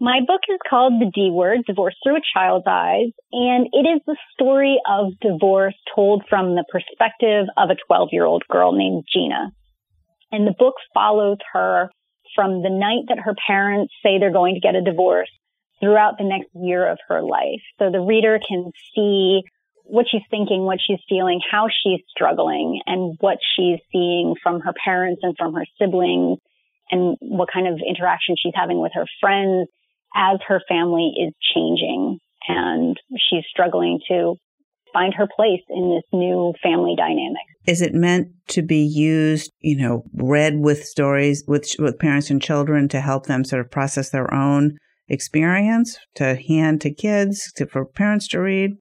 My 0.01 0.21
book 0.25 0.43
is 0.49 0.59
called 0.69 1.01
The 1.01 1.11
D 1.13 1.31
Word, 1.33 1.63
Divorce 1.67 1.97
Through 2.05 2.19
a 2.19 2.21
Child's 2.33 2.67
Eyes, 2.69 3.11
and 3.33 3.67
it 3.73 3.85
is 3.85 4.01
the 4.07 4.17
story 4.33 4.79
of 4.89 5.19
divorce 5.21 5.75
told 5.93 6.23
from 6.31 6.55
the 6.55 6.65
perspective 6.71 7.47
of 7.57 7.71
a 7.71 7.77
12 7.89 8.11
year 8.13 8.25
old 8.25 8.45
girl 8.49 8.73
named 8.73 9.05
Gina. 9.13 9.51
And 10.31 10.47
the 10.47 10.55
book 10.57 10.75
follows 10.95 11.39
her 11.53 11.91
from 12.37 12.63
the 12.63 12.71
night 12.71 13.07
that 13.09 13.19
her 13.19 13.35
parents 13.49 13.93
say 14.01 14.19
they're 14.19 14.33
going 14.33 14.55
to 14.55 14.61
get 14.61 14.77
a 14.77 14.83
divorce 14.83 15.31
throughout 15.81 16.17
the 16.17 16.25
next 16.25 16.51
year 16.55 16.89
of 16.89 16.99
her 17.09 17.21
life. 17.21 17.63
So 17.81 17.91
the 17.91 18.01
reader 18.01 18.39
can 18.47 18.71
see 18.95 19.41
what 19.83 20.07
she's 20.09 20.23
thinking, 20.31 20.63
what 20.63 20.79
she's 20.87 21.01
feeling, 21.09 21.41
how 21.51 21.67
she's 21.67 22.03
struggling, 22.09 22.83
and 22.87 23.17
what 23.19 23.39
she's 23.57 23.81
seeing 23.91 24.37
from 24.45 24.61
her 24.61 24.75
parents 24.85 25.23
and 25.25 25.35
from 25.37 25.55
her 25.55 25.65
siblings, 25.77 26.39
and 26.93 27.17
what 27.21 27.49
kind 27.53 27.67
of 27.67 27.81
interaction 27.85 28.37
she's 28.39 28.55
having 28.55 28.81
with 28.81 28.93
her 28.95 29.07
friends 29.21 29.69
as 30.15 30.39
her 30.47 30.61
family 30.69 31.13
is 31.17 31.35
changing 31.55 32.19
and 32.49 32.97
she's 33.13 33.45
struggling 33.51 34.01
to 34.09 34.35
find 34.93 35.13
her 35.15 35.27
place 35.35 35.61
in 35.69 35.91
this 35.91 36.05
new 36.13 36.55
family 36.63 36.95
dynamic. 36.97 37.43
Is 37.67 37.83
it 37.83 37.93
meant 37.93 38.29
to 38.49 38.63
be 38.63 38.79
used, 38.79 39.53
you 39.61 39.77
know, 39.77 40.05
read 40.15 40.59
with 40.59 40.85
stories 40.85 41.45
with 41.47 41.71
with 41.79 41.99
parents 41.99 42.31
and 42.31 42.41
children 42.41 42.89
to 42.89 43.01
help 43.01 43.27
them 43.27 43.45
sort 43.45 43.61
of 43.61 43.71
process 43.71 44.11
their 44.11 44.33
own 44.33 44.79
experience, 45.09 45.99
to 46.15 46.37
hand 46.37 46.81
to 46.83 46.93
kids, 46.93 47.53
to 47.57 47.67
for 47.67 47.85
parents 47.85 48.29
to 48.29 48.41
read? 48.41 48.73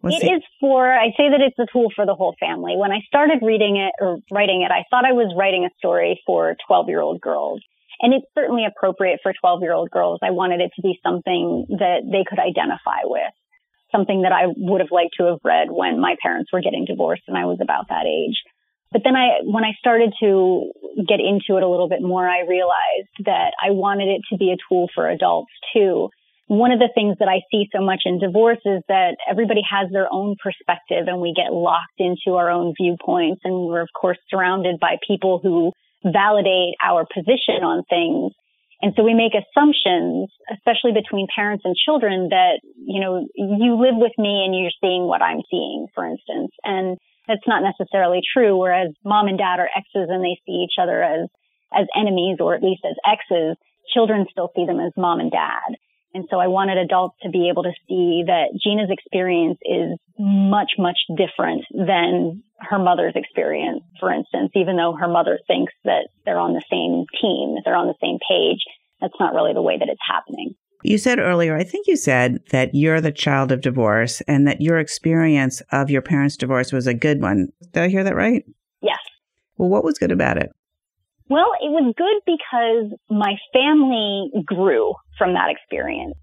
What's 0.00 0.16
it 0.16 0.22
the- 0.22 0.34
is 0.34 0.42
for, 0.60 0.92
I 0.92 1.08
say 1.16 1.30
that 1.30 1.40
it's 1.40 1.58
a 1.58 1.66
tool 1.72 1.90
for 1.96 2.04
the 2.04 2.14
whole 2.14 2.34
family. 2.38 2.76
When 2.76 2.92
I 2.92 3.00
started 3.06 3.38
reading 3.40 3.78
it 3.78 3.92
or 4.00 4.18
writing 4.30 4.62
it, 4.62 4.70
I 4.70 4.84
thought 4.90 5.06
I 5.06 5.12
was 5.12 5.34
writing 5.36 5.64
a 5.64 5.70
story 5.78 6.20
for 6.26 6.54
12 6.66 6.88
year 6.88 7.00
old 7.00 7.20
girls. 7.20 7.60
And 8.04 8.12
it's 8.12 8.26
certainly 8.34 8.66
appropriate 8.68 9.20
for 9.22 9.32
12 9.32 9.62
year 9.62 9.72
old 9.72 9.90
girls. 9.90 10.20
I 10.22 10.30
wanted 10.30 10.60
it 10.60 10.72
to 10.76 10.82
be 10.82 11.00
something 11.02 11.64
that 11.70 12.04
they 12.04 12.22
could 12.28 12.38
identify 12.38 13.00
with, 13.04 13.32
something 13.90 14.28
that 14.28 14.32
I 14.32 14.52
would 14.54 14.82
have 14.82 14.92
liked 14.92 15.14
to 15.16 15.24
have 15.24 15.38
read 15.42 15.68
when 15.70 15.98
my 15.98 16.14
parents 16.20 16.52
were 16.52 16.60
getting 16.60 16.84
divorced 16.84 17.22
and 17.28 17.38
I 17.38 17.46
was 17.46 17.60
about 17.62 17.88
that 17.88 18.04
age. 18.04 18.36
But 18.92 19.04
then 19.04 19.16
I, 19.16 19.40
when 19.42 19.64
I 19.64 19.72
started 19.78 20.12
to 20.20 20.70
get 21.08 21.18
into 21.18 21.56
it 21.56 21.64
a 21.64 21.68
little 21.68 21.88
bit 21.88 22.02
more, 22.02 22.28
I 22.28 22.40
realized 22.40 23.24
that 23.24 23.56
I 23.56 23.70
wanted 23.70 24.08
it 24.08 24.20
to 24.30 24.36
be 24.36 24.52
a 24.52 24.60
tool 24.68 24.90
for 24.94 25.08
adults 25.08 25.50
too. 25.72 26.10
One 26.46 26.72
of 26.72 26.80
the 26.80 26.92
things 26.94 27.16
that 27.20 27.28
I 27.28 27.40
see 27.50 27.70
so 27.74 27.80
much 27.80 28.02
in 28.04 28.18
divorce 28.18 28.60
is 28.66 28.82
that 28.88 29.16
everybody 29.26 29.62
has 29.64 29.88
their 29.90 30.12
own 30.12 30.36
perspective 30.44 31.08
and 31.08 31.22
we 31.22 31.32
get 31.34 31.54
locked 31.54 31.96
into 31.96 32.36
our 32.36 32.50
own 32.50 32.74
viewpoints. 32.78 33.40
And 33.44 33.64
we're 33.64 33.80
of 33.80 33.88
course 33.98 34.18
surrounded 34.28 34.78
by 34.78 34.96
people 35.08 35.40
who 35.42 35.72
validate 36.04 36.74
our 36.82 37.06
position 37.06 37.64
on 37.64 37.82
things. 37.88 38.32
And 38.82 38.92
so 38.96 39.02
we 39.02 39.14
make 39.14 39.32
assumptions, 39.32 40.28
especially 40.52 40.92
between 40.92 41.26
parents 41.34 41.64
and 41.64 41.74
children 41.74 42.28
that, 42.30 42.60
you 42.76 43.00
know, 43.00 43.26
you 43.34 43.80
live 43.80 43.96
with 43.96 44.12
me 44.18 44.44
and 44.44 44.54
you're 44.54 44.76
seeing 44.80 45.08
what 45.08 45.22
I'm 45.22 45.40
seeing, 45.50 45.86
for 45.94 46.04
instance. 46.04 46.52
And 46.64 46.98
that's 47.26 47.46
not 47.46 47.62
necessarily 47.62 48.20
true. 48.20 48.56
Whereas 48.58 48.92
mom 49.04 49.28
and 49.28 49.38
dad 49.38 49.60
are 49.60 49.70
exes 49.74 50.10
and 50.10 50.22
they 50.22 50.36
see 50.44 50.66
each 50.68 50.76
other 50.80 51.02
as, 51.02 51.28
as 51.72 51.86
enemies 51.96 52.38
or 52.40 52.54
at 52.54 52.62
least 52.62 52.84
as 52.84 52.96
exes, 53.06 53.56
children 53.92 54.26
still 54.30 54.50
see 54.54 54.66
them 54.66 54.80
as 54.80 54.92
mom 54.96 55.20
and 55.20 55.30
dad. 55.30 55.80
And 56.14 56.26
so 56.30 56.38
I 56.38 56.46
wanted 56.46 56.78
adults 56.78 57.16
to 57.22 57.28
be 57.28 57.48
able 57.48 57.64
to 57.64 57.72
see 57.88 58.24
that 58.26 58.54
Gina's 58.62 58.90
experience 58.90 59.58
is 59.62 59.98
much, 60.18 60.72
much 60.78 60.98
different 61.16 61.64
than 61.70 62.44
her 62.68 62.78
mother's 62.78 63.14
experience, 63.16 63.82
for 64.00 64.12
instance, 64.12 64.50
even 64.54 64.76
though 64.76 64.92
her 64.92 65.08
mother 65.08 65.38
thinks 65.46 65.72
that 65.84 66.08
they're 66.24 66.38
on 66.38 66.52
the 66.52 66.62
same 66.70 67.06
team, 67.20 67.54
that 67.54 67.62
they're 67.64 67.76
on 67.76 67.86
the 67.86 67.94
same 68.00 68.18
page. 68.28 68.60
That's 69.00 69.14
not 69.20 69.34
really 69.34 69.52
the 69.52 69.62
way 69.62 69.78
that 69.78 69.88
it's 69.88 70.00
happening. 70.06 70.54
You 70.82 70.98
said 70.98 71.18
earlier, 71.18 71.56
I 71.56 71.64
think 71.64 71.86
you 71.86 71.96
said 71.96 72.40
that 72.50 72.74
you're 72.74 73.00
the 73.00 73.12
child 73.12 73.50
of 73.52 73.62
divorce 73.62 74.20
and 74.22 74.46
that 74.46 74.60
your 74.60 74.78
experience 74.78 75.62
of 75.72 75.88
your 75.88 76.02
parents' 76.02 76.36
divorce 76.36 76.72
was 76.72 76.86
a 76.86 76.94
good 76.94 77.22
one. 77.22 77.48
Did 77.72 77.84
I 77.84 77.88
hear 77.88 78.04
that 78.04 78.14
right? 78.14 78.44
Yes. 78.82 78.98
Well, 79.56 79.70
what 79.70 79.84
was 79.84 79.98
good 79.98 80.12
about 80.12 80.36
it? 80.36 80.50
Well, 81.30 81.52
it 81.62 81.70
was 81.70 81.94
good 81.96 82.20
because 82.26 82.98
my 83.08 83.36
family 83.54 84.30
grew 84.44 84.94
from 85.16 85.32
that 85.32 85.48
experience. 85.50 86.14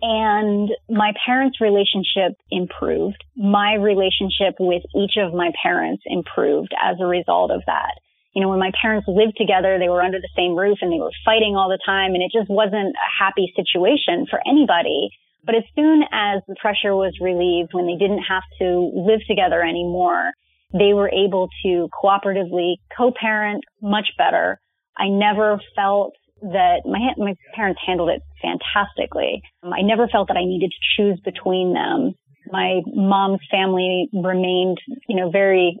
And 0.00 0.70
my 0.88 1.12
parents' 1.26 1.60
relationship 1.60 2.38
improved. 2.50 3.22
My 3.36 3.74
relationship 3.74 4.54
with 4.60 4.82
each 4.94 5.16
of 5.18 5.34
my 5.34 5.50
parents 5.60 6.02
improved 6.06 6.72
as 6.80 6.96
a 7.00 7.06
result 7.06 7.50
of 7.50 7.62
that. 7.66 7.98
You 8.32 8.42
know, 8.42 8.50
when 8.50 8.60
my 8.60 8.70
parents 8.80 9.08
lived 9.08 9.36
together, 9.36 9.78
they 9.78 9.88
were 9.88 10.02
under 10.02 10.20
the 10.20 10.30
same 10.36 10.54
roof 10.54 10.78
and 10.82 10.92
they 10.92 11.00
were 11.00 11.10
fighting 11.24 11.56
all 11.56 11.68
the 11.68 11.82
time 11.84 12.14
and 12.14 12.22
it 12.22 12.30
just 12.30 12.48
wasn't 12.48 12.94
a 12.94 13.10
happy 13.18 13.52
situation 13.56 14.26
for 14.30 14.40
anybody. 14.46 15.10
But 15.44 15.56
as 15.56 15.64
soon 15.74 16.02
as 16.12 16.42
the 16.46 16.54
pressure 16.60 16.94
was 16.94 17.18
relieved, 17.20 17.74
when 17.74 17.86
they 17.86 17.96
didn't 17.98 18.22
have 18.22 18.44
to 18.60 18.92
live 18.94 19.20
together 19.26 19.62
anymore, 19.62 20.30
they 20.72 20.92
were 20.92 21.10
able 21.10 21.48
to 21.64 21.88
cooperatively 21.90 22.74
co-parent 22.96 23.64
much 23.82 24.08
better. 24.16 24.60
I 24.96 25.08
never 25.08 25.60
felt 25.74 26.14
that 26.42 26.82
my 26.84 26.98
my 27.16 27.34
parents 27.54 27.80
handled 27.84 28.10
it 28.10 28.22
fantastically. 28.42 29.42
Um, 29.62 29.72
I 29.72 29.82
never 29.82 30.08
felt 30.08 30.28
that 30.28 30.36
I 30.36 30.44
needed 30.44 30.70
to 30.70 30.86
choose 30.96 31.20
between 31.24 31.74
them. 31.74 32.14
My 32.50 32.80
mom's 32.86 33.40
family 33.50 34.08
remained, 34.12 34.78
you 35.08 35.16
know, 35.16 35.30
very 35.30 35.78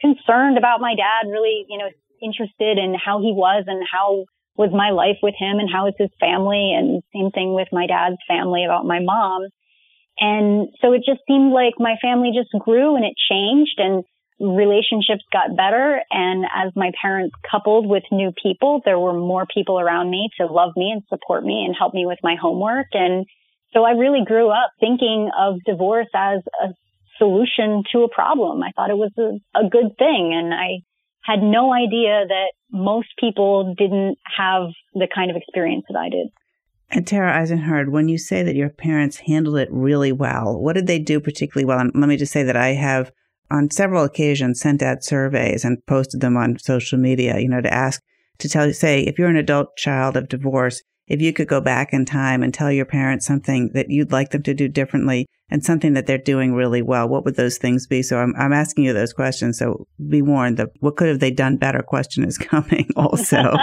concerned 0.00 0.58
about 0.58 0.80
my 0.80 0.94
dad, 0.94 1.30
really, 1.30 1.64
you 1.68 1.78
know, 1.78 1.88
interested 2.22 2.78
in 2.78 2.94
how 2.94 3.20
he 3.20 3.32
was 3.32 3.64
and 3.66 3.84
how 3.90 4.24
was 4.56 4.70
my 4.74 4.90
life 4.90 5.18
with 5.22 5.34
him 5.38 5.58
and 5.58 5.70
how 5.70 5.86
is 5.86 5.94
his 5.98 6.10
family 6.18 6.74
and 6.76 7.02
same 7.14 7.30
thing 7.30 7.54
with 7.54 7.68
my 7.70 7.86
dad's 7.86 8.18
family 8.26 8.64
about 8.64 8.84
my 8.84 8.98
mom. 8.98 9.46
And 10.18 10.68
so 10.82 10.92
it 10.92 11.06
just 11.06 11.22
seemed 11.28 11.52
like 11.52 11.74
my 11.78 11.94
family 12.02 12.32
just 12.34 12.50
grew 12.58 12.96
and 12.96 13.04
it 13.04 13.14
changed 13.30 13.78
and 13.78 14.02
relationships 14.40 15.24
got 15.32 15.56
better. 15.56 16.00
And 16.10 16.44
as 16.44 16.72
my 16.76 16.92
parents 17.00 17.34
coupled 17.50 17.88
with 17.88 18.04
new 18.12 18.32
people, 18.40 18.80
there 18.84 18.98
were 18.98 19.12
more 19.12 19.46
people 19.52 19.80
around 19.80 20.10
me 20.10 20.28
to 20.40 20.46
love 20.46 20.72
me 20.76 20.90
and 20.92 21.02
support 21.08 21.44
me 21.44 21.64
and 21.66 21.74
help 21.76 21.94
me 21.94 22.06
with 22.06 22.18
my 22.22 22.36
homework. 22.40 22.86
And 22.92 23.26
so 23.72 23.84
I 23.84 23.92
really 23.92 24.24
grew 24.24 24.48
up 24.48 24.70
thinking 24.80 25.30
of 25.38 25.56
divorce 25.66 26.08
as 26.14 26.40
a 26.62 26.68
solution 27.18 27.82
to 27.92 28.04
a 28.04 28.08
problem. 28.08 28.62
I 28.62 28.70
thought 28.74 28.90
it 28.90 28.96
was 28.96 29.12
a, 29.18 29.58
a 29.58 29.68
good 29.68 29.96
thing. 29.98 30.32
And 30.34 30.54
I 30.54 30.80
had 31.24 31.42
no 31.42 31.72
idea 31.74 32.24
that 32.26 32.52
most 32.70 33.08
people 33.18 33.74
didn't 33.76 34.16
have 34.36 34.68
the 34.94 35.08
kind 35.12 35.30
of 35.30 35.36
experience 35.36 35.84
that 35.88 35.98
I 35.98 36.08
did. 36.08 36.28
And 36.90 37.06
Tara 37.06 37.32
Eisenhard, 37.32 37.90
when 37.90 38.08
you 38.08 38.16
say 38.16 38.42
that 38.42 38.54
your 38.54 38.70
parents 38.70 39.18
handled 39.18 39.58
it 39.58 39.68
really 39.70 40.12
well, 40.12 40.58
what 40.58 40.72
did 40.72 40.86
they 40.86 40.98
do 40.98 41.20
particularly 41.20 41.66
well? 41.66 41.80
And 41.80 41.92
let 41.94 42.08
me 42.08 42.16
just 42.16 42.32
say 42.32 42.42
that 42.44 42.56
I 42.56 42.68
have 42.68 43.12
on 43.50 43.70
several 43.70 44.04
occasions 44.04 44.60
sent 44.60 44.82
out 44.82 45.04
surveys 45.04 45.64
and 45.64 45.84
posted 45.86 46.20
them 46.20 46.36
on 46.36 46.58
social 46.58 46.98
media, 46.98 47.38
you 47.38 47.48
know, 47.48 47.60
to 47.60 47.72
ask 47.72 48.02
to 48.38 48.48
tell 48.48 48.66
you, 48.66 48.72
say, 48.72 49.00
if 49.00 49.18
you're 49.18 49.28
an 49.28 49.36
adult 49.36 49.76
child 49.76 50.16
of 50.16 50.28
divorce, 50.28 50.82
if 51.08 51.20
you 51.20 51.32
could 51.32 51.48
go 51.48 51.60
back 51.60 51.92
in 51.92 52.04
time 52.04 52.42
and 52.42 52.52
tell 52.52 52.70
your 52.70 52.84
parents 52.84 53.26
something 53.26 53.70
that 53.74 53.88
you'd 53.88 54.12
like 54.12 54.30
them 54.30 54.42
to 54.42 54.54
do 54.54 54.68
differently 54.68 55.26
and 55.50 55.64
something 55.64 55.94
that 55.94 56.06
they're 56.06 56.18
doing 56.18 56.54
really 56.54 56.82
well, 56.82 57.08
what 57.08 57.24
would 57.24 57.36
those 57.36 57.56
things 57.56 57.86
be? 57.86 58.02
So 58.02 58.18
I'm, 58.18 58.34
I'm 58.36 58.52
asking 58.52 58.84
you 58.84 58.92
those 58.92 59.14
questions. 59.14 59.58
So 59.58 59.86
be 60.08 60.20
warned 60.22 60.58
that 60.58 60.68
what 60.80 60.96
could 60.96 61.08
have 61.08 61.20
they 61.20 61.30
done 61.30 61.56
better 61.56 61.82
question 61.82 62.24
is 62.24 62.38
coming 62.38 62.88
also. 62.96 63.42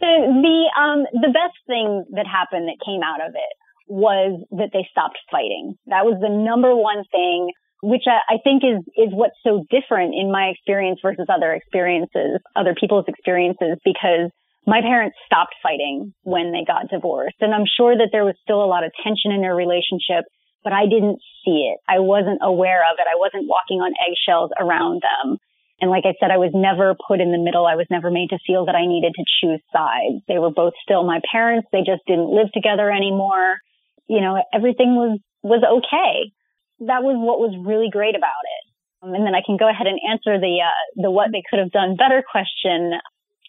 So 0.00 0.06
the, 0.40 0.70
um, 0.80 1.04
the 1.12 1.28
best 1.28 1.58
thing 1.66 2.04
that 2.12 2.26
happened 2.26 2.68
that 2.68 2.78
came 2.84 3.02
out 3.02 3.20
of 3.20 3.34
it 3.34 3.54
was 3.88 4.40
that 4.52 4.70
they 4.72 4.86
stopped 4.90 5.18
fighting. 5.30 5.76
That 5.86 6.06
was 6.06 6.16
the 6.20 6.30
number 6.30 6.74
one 6.74 7.04
thing 7.12 7.52
which 7.82 8.04
I, 8.06 8.34
I, 8.34 8.36
think 8.42 8.62
is 8.64 8.82
is 8.96 9.14
what's 9.14 9.38
so 9.44 9.64
different 9.70 10.14
in 10.14 10.32
my 10.32 10.50
experience 10.50 10.98
versus 11.02 11.26
other 11.28 11.52
experiences, 11.52 12.42
other 12.56 12.74
people's 12.74 13.06
experiences, 13.06 13.78
because 13.84 14.30
my 14.66 14.80
parents 14.82 15.16
stopped 15.24 15.54
fighting 15.62 16.12
when 16.22 16.52
they 16.52 16.66
got 16.66 16.90
divorced. 16.90 17.38
And 17.40 17.54
I'm 17.54 17.64
sure 17.64 17.96
that 17.96 18.10
there 18.12 18.24
was 18.24 18.34
still 18.42 18.62
a 18.62 18.68
lot 18.68 18.84
of 18.84 18.92
tension 19.02 19.30
in 19.30 19.40
their 19.40 19.54
relationship, 19.54 20.26
but 20.64 20.72
I 20.72 20.84
didn't 20.84 21.22
see 21.44 21.70
it. 21.70 21.78
I 21.88 22.00
wasn't 22.00 22.42
aware 22.42 22.82
of 22.82 22.98
it. 22.98 23.06
I 23.06 23.16
wasn't 23.16 23.48
walking 23.48 23.78
on 23.78 23.94
eggshells 23.96 24.50
around 24.58 25.00
them. 25.00 25.38
And 25.80 25.90
like 25.90 26.02
I 26.04 26.18
said, 26.18 26.34
I 26.34 26.42
was 26.42 26.50
never 26.52 26.98
put 26.98 27.22
in 27.22 27.30
the 27.30 27.38
middle. 27.38 27.64
I 27.64 27.78
was 27.78 27.86
never 27.88 28.10
made 28.10 28.30
to 28.34 28.42
feel 28.44 28.66
that 28.66 28.74
I 28.74 28.84
needed 28.84 29.14
to 29.14 29.24
choose 29.40 29.62
sides. 29.72 30.26
They 30.26 30.42
were 30.42 30.50
both 30.50 30.74
still 30.82 31.06
my 31.06 31.20
parents. 31.30 31.68
They 31.70 31.86
just 31.86 32.02
didn't 32.06 32.34
live 32.34 32.50
together 32.52 32.90
anymore. 32.90 33.62
You 34.10 34.20
know, 34.20 34.42
everything 34.52 34.98
was, 34.98 35.20
was 35.46 35.62
okay 35.62 36.34
that 36.80 37.02
was 37.02 37.16
what 37.18 37.40
was 37.40 37.54
really 37.58 37.90
great 37.90 38.14
about 38.14 38.44
it. 38.44 38.64
Um, 39.02 39.14
and 39.14 39.26
then 39.26 39.34
I 39.34 39.42
can 39.44 39.56
go 39.56 39.68
ahead 39.68 39.86
and 39.86 39.98
answer 40.02 40.38
the 40.38 40.62
uh, 40.62 41.02
the 41.02 41.10
what 41.10 41.30
they 41.32 41.42
could 41.48 41.58
have 41.58 41.70
done 41.70 41.96
better 41.96 42.22
question. 42.22 42.98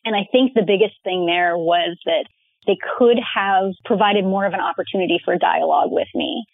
And 0.05 0.15
I 0.15 0.25
think 0.31 0.53
the 0.53 0.65
biggest 0.65 0.95
thing 1.03 1.25
there 1.25 1.57
was 1.57 1.97
that 2.05 2.25
they 2.65 2.77
could 2.97 3.17
have 3.19 3.73
provided 3.85 4.25
more 4.25 4.45
of 4.45 4.53
an 4.53 4.61
opportunity 4.61 5.19
for 5.23 5.37
dialogue 5.37 5.91
with 5.91 6.07
me. 6.13 6.45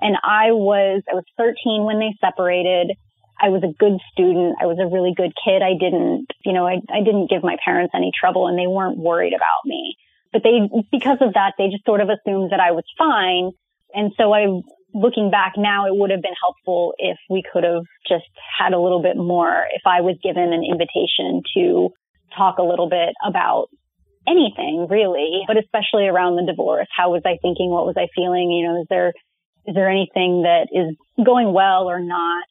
And 0.00 0.16
I 0.22 0.52
was 0.52 1.02
I 1.10 1.14
was 1.14 1.24
13 1.36 1.84
when 1.84 1.98
they 1.98 2.14
separated. 2.20 2.96
I 3.40 3.48
was 3.48 3.62
a 3.64 3.74
good 3.74 3.98
student. 4.12 4.56
I 4.62 4.66
was 4.66 4.78
a 4.78 4.86
really 4.86 5.12
good 5.16 5.34
kid. 5.34 5.60
I 5.60 5.74
didn't, 5.74 6.30
you 6.44 6.52
know, 6.52 6.66
I, 6.66 6.78
I 6.86 7.02
didn't 7.02 7.28
give 7.28 7.42
my 7.42 7.56
parents 7.64 7.92
any 7.94 8.12
trouble 8.14 8.46
and 8.46 8.56
they 8.56 8.68
weren't 8.68 8.96
worried 8.96 9.34
about 9.34 9.66
me. 9.66 9.96
But 10.32 10.42
they, 10.44 10.62
because 10.92 11.18
of 11.20 11.34
that, 11.34 11.54
they 11.58 11.66
just 11.66 11.84
sort 11.84 12.00
of 12.00 12.10
assumed 12.10 12.52
that 12.52 12.60
I 12.60 12.70
was 12.70 12.84
fine. 12.96 13.50
And 13.92 14.12
so 14.16 14.32
I 14.32 14.46
looking 14.94 15.30
back 15.30 15.54
now, 15.56 15.86
it 15.86 15.94
would 15.94 16.10
have 16.10 16.22
been 16.22 16.38
helpful 16.40 16.94
if 16.98 17.18
we 17.28 17.42
could 17.42 17.64
have 17.64 17.82
just 18.08 18.30
had 18.58 18.72
a 18.72 18.80
little 18.80 19.02
bit 19.02 19.16
more, 19.16 19.66
if 19.74 19.82
I 19.84 20.00
was 20.00 20.16
given 20.22 20.52
an 20.52 20.62
invitation 20.62 21.42
to 21.54 21.90
talk 22.36 22.58
a 22.58 22.62
little 22.62 22.88
bit 22.88 23.14
about 23.26 23.66
anything 24.26 24.86
really, 24.88 25.42
but 25.46 25.58
especially 25.58 26.06
around 26.06 26.36
the 26.36 26.46
divorce. 26.46 26.88
How 26.96 27.10
was 27.10 27.22
I 27.26 27.36
thinking? 27.42 27.70
What 27.70 27.86
was 27.86 27.96
I 27.98 28.08
feeling? 28.14 28.50
You 28.50 28.66
know, 28.66 28.80
is 28.80 28.86
there, 28.88 29.12
is 29.66 29.74
there 29.74 29.90
anything 29.90 30.42
that 30.42 30.68
is 30.72 30.96
going 31.22 31.52
well 31.52 31.90
or 31.90 32.00
not? 32.00 32.44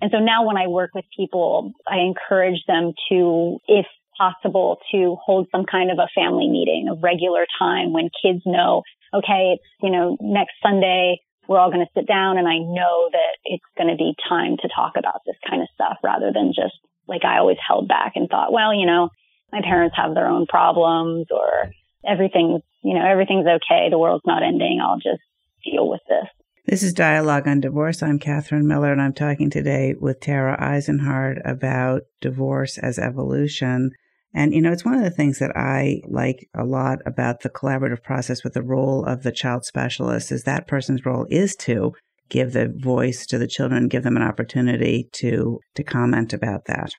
And 0.00 0.10
so 0.12 0.18
now 0.18 0.46
when 0.46 0.56
I 0.56 0.68
work 0.68 0.90
with 0.94 1.04
people, 1.16 1.72
I 1.86 1.98
encourage 1.98 2.62
them 2.66 2.92
to, 3.10 3.58
if 3.66 3.86
possible, 4.16 4.78
to 4.92 5.16
hold 5.24 5.48
some 5.50 5.64
kind 5.64 5.90
of 5.90 5.98
a 5.98 6.08
family 6.14 6.48
meeting, 6.48 6.88
a 6.88 6.94
regular 6.94 7.46
time 7.58 7.92
when 7.92 8.08
kids 8.22 8.42
know, 8.46 8.82
okay, 9.12 9.54
it's, 9.54 9.64
you 9.82 9.90
know, 9.90 10.16
next 10.20 10.54
Sunday, 10.62 11.18
we're 11.48 11.58
all 11.58 11.72
going 11.72 11.84
to 11.84 11.98
sit 11.98 12.06
down 12.06 12.36
and 12.36 12.46
I 12.46 12.58
know 12.58 13.08
that 13.10 13.34
it's 13.44 13.64
going 13.76 13.88
to 13.88 13.96
be 13.96 14.14
time 14.28 14.56
to 14.60 14.68
talk 14.68 14.92
about 14.98 15.22
this 15.26 15.36
kind 15.48 15.62
of 15.62 15.68
stuff 15.74 15.96
rather 16.04 16.30
than 16.32 16.52
just 16.54 16.76
like 17.08 17.24
I 17.24 17.38
always 17.38 17.56
held 17.66 17.88
back 17.88 18.12
and 18.14 18.28
thought, 18.28 18.52
well, 18.52 18.74
you 18.74 18.86
know, 18.86 19.08
my 19.50 19.62
parents 19.62 19.96
have 19.96 20.14
their 20.14 20.28
own 20.28 20.46
problems 20.46 21.26
or 21.30 21.72
everything's, 22.06 22.60
you 22.84 22.94
know, 22.94 23.04
everything's 23.04 23.46
okay. 23.46 23.88
The 23.90 23.98
world's 23.98 24.26
not 24.26 24.42
ending. 24.42 24.78
I'll 24.84 24.98
just 24.98 25.24
deal 25.64 25.88
with 25.88 26.02
this. 26.06 26.28
This 26.66 26.82
is 26.82 26.92
Dialogue 26.92 27.48
on 27.48 27.60
Divorce. 27.60 28.02
I'm 28.02 28.18
Catherine 28.18 28.68
Miller, 28.68 28.92
and 28.92 29.00
I'm 29.00 29.14
talking 29.14 29.48
today 29.48 29.94
with 29.98 30.20
Tara 30.20 30.54
Eisenhard 30.60 31.40
about 31.50 32.02
divorce 32.20 32.76
as 32.76 32.98
evolution. 32.98 33.92
And, 34.38 34.54
you 34.54 34.62
know, 34.62 34.70
it's 34.70 34.84
one 34.84 34.94
of 34.94 35.02
the 35.02 35.10
things 35.10 35.40
that 35.40 35.50
I 35.56 36.00
like 36.06 36.48
a 36.56 36.64
lot 36.64 37.00
about 37.04 37.40
the 37.40 37.50
collaborative 37.50 38.04
process 38.04 38.44
with 38.44 38.54
the 38.54 38.62
role 38.62 39.04
of 39.04 39.24
the 39.24 39.32
child 39.32 39.64
specialist 39.64 40.30
is 40.30 40.44
that 40.44 40.68
person's 40.68 41.04
role 41.04 41.26
is 41.28 41.56
to 41.56 41.92
give 42.28 42.52
the 42.52 42.72
voice 42.72 43.26
to 43.26 43.38
the 43.38 43.48
children, 43.48 43.88
give 43.88 44.04
them 44.04 44.16
an 44.16 44.22
opportunity 44.22 45.08
to, 45.14 45.58
to 45.74 45.82
comment 45.82 46.32
about 46.32 46.66
that. 46.66 46.92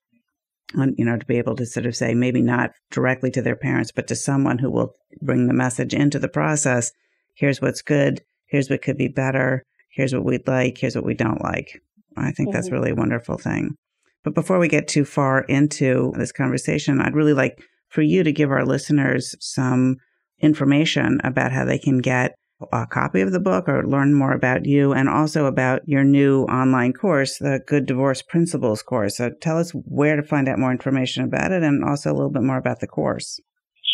And, 0.74 0.94
you 0.98 1.06
know, 1.06 1.16
to 1.16 1.26
be 1.26 1.38
able 1.38 1.56
to 1.56 1.66
sort 1.66 1.86
of 1.86 1.96
say, 1.96 2.14
maybe 2.14 2.42
not 2.42 2.72
directly 2.92 3.32
to 3.32 3.42
their 3.42 3.56
parents, 3.56 3.94
but 3.96 4.08
to 4.08 4.18
someone 4.18 4.58
who 4.58 4.70
will 4.70 4.96
bring 5.22 5.48
the 5.48 5.54
message 5.54 5.94
into 5.94 6.20
the 6.20 6.28
process. 6.28 6.92
Here's 7.38 7.62
what's 7.62 7.82
good. 7.82 8.20
Here's 8.48 8.70
what 8.70 8.82
could 8.82 8.98
be 8.98 9.08
better. 9.08 9.64
Here's 9.94 10.14
what 10.14 10.26
we'd 10.26 10.46
like. 10.46 10.78
Here's 10.78 10.96
what 10.96 11.06
we 11.06 11.14
don't 11.14 11.42
like. 11.42 11.80
I 12.18 12.32
think 12.32 12.50
mm-hmm. 12.50 12.58
that's 12.58 12.70
really 12.70 12.92
a 12.92 12.96
wonderful 12.96 13.38
thing. 13.38 13.76
But 14.24 14.36
before 14.36 14.60
we 14.60 14.68
get 14.68 14.88
too 14.88 15.06
far 15.06 15.42
into 15.42 16.14
this 16.18 16.32
conversation, 16.32 17.02
I'd 17.02 17.16
really 17.16 17.34
like 17.34 17.60
for 17.90 18.02
you 18.02 18.24
to 18.24 18.32
give 18.32 18.52
our 18.52 18.66
listeners 18.66 19.36
some 19.40 19.98
information 20.42 21.20
about 21.24 21.52
how 21.52 21.66
they 21.66 21.80
can 21.80 22.00
get 22.00 22.36
a 22.74 22.86
copy 22.86 23.22
of 23.22 23.32
the 23.32 23.40
book 23.40 23.70
or 23.70 23.88
learn 23.88 24.14
more 24.14 24.34
about 24.34 24.66
you 24.66 24.92
and 24.92 25.08
also 25.08 25.46
about 25.46 25.88
your 25.88 26.04
new 26.04 26.44
online 26.44 26.92
course, 26.92 27.38
the 27.38 27.62
Good 27.66 27.86
Divorce 27.86 28.22
Principles 28.22 28.84
course. 28.84 29.16
So 29.18 29.32
tell 29.42 29.58
us 29.58 29.72
where 29.72 30.18
to 30.18 30.24
find 30.24 30.50
out 30.50 30.60
more 30.60 30.72
information 30.72 31.24
about 31.24 31.54
it 31.54 31.64
and 31.64 31.86
also 31.86 32.12
a 32.12 32.16
little 32.16 32.32
bit 32.32 32.44
more 32.44 32.58
about 32.58 32.82
the 32.82 32.88
course. 32.88 33.40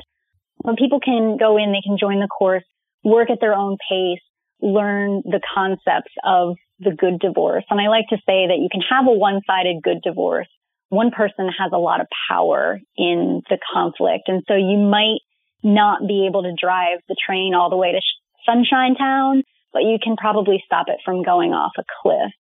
When 0.57 0.77
people 0.77 1.01
can 1.01 1.37
go 1.39 1.59
in, 1.59 1.73
they 1.73 1.83
can 1.87 1.99
join 1.99 2.21
the 2.21 2.29
course, 2.29 2.65
work 3.05 3.31
at 3.31 3.39
their 3.41 3.55
own 3.55 3.77
pace, 3.91 4.23
learn 4.61 5.23
the 5.25 5.41
concepts 5.55 6.13
of 6.25 6.57
the 6.79 6.93
good 6.97 7.19
divorce. 7.21 7.65
And 7.69 7.81
I 7.81 7.89
like 7.89 8.07
to 8.11 8.17
say 8.17 8.47
that 8.49 8.59
you 8.59 8.69
can 8.71 8.81
have 8.89 9.07
a 9.07 9.13
one-sided 9.13 9.83
good 9.83 10.01
divorce. 10.03 10.49
One 10.89 11.11
person 11.11 11.49
has 11.59 11.73
a 11.73 11.79
lot 11.79 12.01
of 12.01 12.07
power 12.29 12.81
in 12.97 13.43
the 13.51 13.59
conflict. 13.73 14.25
And 14.29 14.43
so 14.49 14.55
you 14.55 14.79
might 14.79 15.21
not 15.63 16.07
be 16.07 16.27
able 16.29 16.43
to 16.43 16.55
drive 16.61 16.99
the 17.09 17.17
train 17.27 17.55
all 17.55 17.71
the 17.71 17.77
way 17.77 17.93
to 17.93 18.01
Sunshine 18.45 18.95
Town, 18.95 19.43
but 19.73 19.83
you 19.83 19.99
can 20.03 20.17
probably 20.17 20.63
stop 20.65 20.87
it 20.89 20.99
from 21.05 21.23
going 21.23 21.53
off 21.53 21.73
a 21.79 21.85
cliff. 22.03 22.33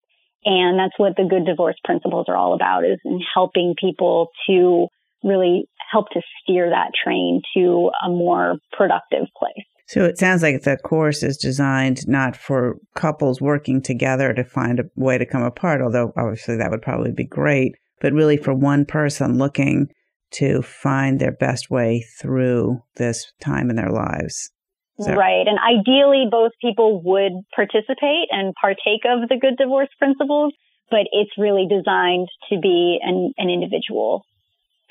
And 0.44 0.80
that's 0.80 0.98
what 0.98 1.16
the 1.16 1.28
good 1.30 1.46
divorce 1.46 1.78
principles 1.84 2.26
are 2.28 2.36
all 2.36 2.56
about 2.56 2.84
is 2.84 3.00
in 3.06 3.20
helping 3.34 3.76
people 3.80 4.30
to 4.48 4.88
really 5.24 5.66
help 5.92 6.10
to 6.10 6.22
steer 6.42 6.70
that 6.70 6.92
train 7.04 7.42
to 7.56 7.92
a 8.04 8.10
more 8.10 8.58
productive 8.72 9.28
place. 9.38 9.66
So 9.88 10.06
it 10.06 10.18
sounds 10.18 10.42
like 10.42 10.62
the 10.62 10.78
course 10.78 11.22
is 11.22 11.38
designed 11.38 12.08
not 12.08 12.36
for 12.36 12.78
couples 12.96 13.42
working 13.42 13.82
together 13.82 14.34
to 14.34 14.44
find 14.44 14.80
a 14.80 14.86
way 14.96 15.18
to 15.18 15.26
come 15.26 15.44
apart, 15.44 15.82
although 15.82 16.14
obviously 16.18 16.56
that 16.58 16.72
would 16.72 16.82
probably 16.82 17.12
be 17.12 17.26
great, 17.26 17.74
but 18.00 18.14
really 18.14 18.38
for 18.38 18.54
one 18.54 18.86
person 18.86 19.38
looking 19.38 19.90
to 20.32 20.62
find 20.62 21.20
their 21.20 21.32
best 21.32 21.70
way 21.70 22.06
through 22.20 22.82
this 22.96 23.32
time 23.42 23.70
in 23.70 23.76
their 23.76 23.92
lives. 23.92 24.52
So. 25.00 25.14
Right. 25.14 25.46
And 25.48 25.58
ideally, 25.58 26.26
both 26.30 26.52
people 26.62 27.02
would 27.04 27.34
participate 27.56 28.28
and 28.30 28.54
partake 28.60 29.02
of 29.06 29.28
the 29.30 29.38
good 29.40 29.58
divorce 29.58 29.90
principles. 29.98 30.54
but 30.90 31.08
it's 31.14 31.32
really 31.38 31.68
designed 31.70 32.28
to 32.50 32.60
be 32.60 33.00
an, 33.02 33.34
an 33.38 33.50
individual 33.50 34.26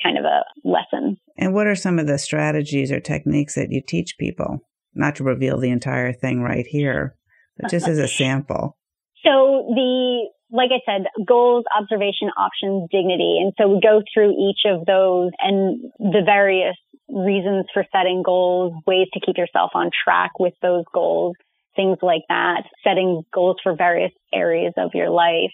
kind 0.02 0.16
of 0.16 0.24
a 0.24 0.44
lesson. 0.64 1.18
And 1.36 1.52
what 1.52 1.66
are 1.66 1.74
some 1.74 1.98
of 1.98 2.06
the 2.06 2.18
strategies 2.18 2.90
or 2.90 3.00
techniques 3.00 3.54
that 3.54 3.70
you 3.70 3.82
teach 3.86 4.16
people? 4.18 4.60
Not 4.94 5.16
to 5.16 5.24
reveal 5.24 5.58
the 5.58 5.70
entire 5.70 6.12
thing 6.12 6.40
right 6.40 6.66
here, 6.66 7.16
but 7.58 7.70
just 7.70 7.86
as 7.86 7.98
a 7.98 8.08
sample. 8.18 8.76
So 9.22 9.66
the 9.68 10.30
like 10.52 10.70
I 10.72 10.80
said, 10.84 11.06
goals, 11.24 11.64
observation, 11.76 12.30
options, 12.36 12.88
dignity. 12.90 13.38
And 13.40 13.52
so 13.58 13.68
we 13.68 13.80
go 13.80 14.02
through 14.12 14.32
each 14.32 14.60
of 14.66 14.84
those 14.86 15.30
and 15.38 15.80
the 15.98 16.22
various 16.24 16.76
reasons 17.08 17.66
for 17.72 17.84
setting 17.92 18.22
goals, 18.24 18.74
ways 18.86 19.08
to 19.14 19.20
keep 19.20 19.36
yourself 19.36 19.70
on 19.74 19.90
track 20.04 20.38
with 20.38 20.54
those 20.62 20.84
goals, 20.92 21.36
things 21.76 21.98
like 22.02 22.22
that, 22.28 22.64
setting 22.84 23.22
goals 23.32 23.56
for 23.62 23.74
various 23.76 24.12
areas 24.32 24.74
of 24.76 24.90
your 24.94 25.10
life. 25.10 25.52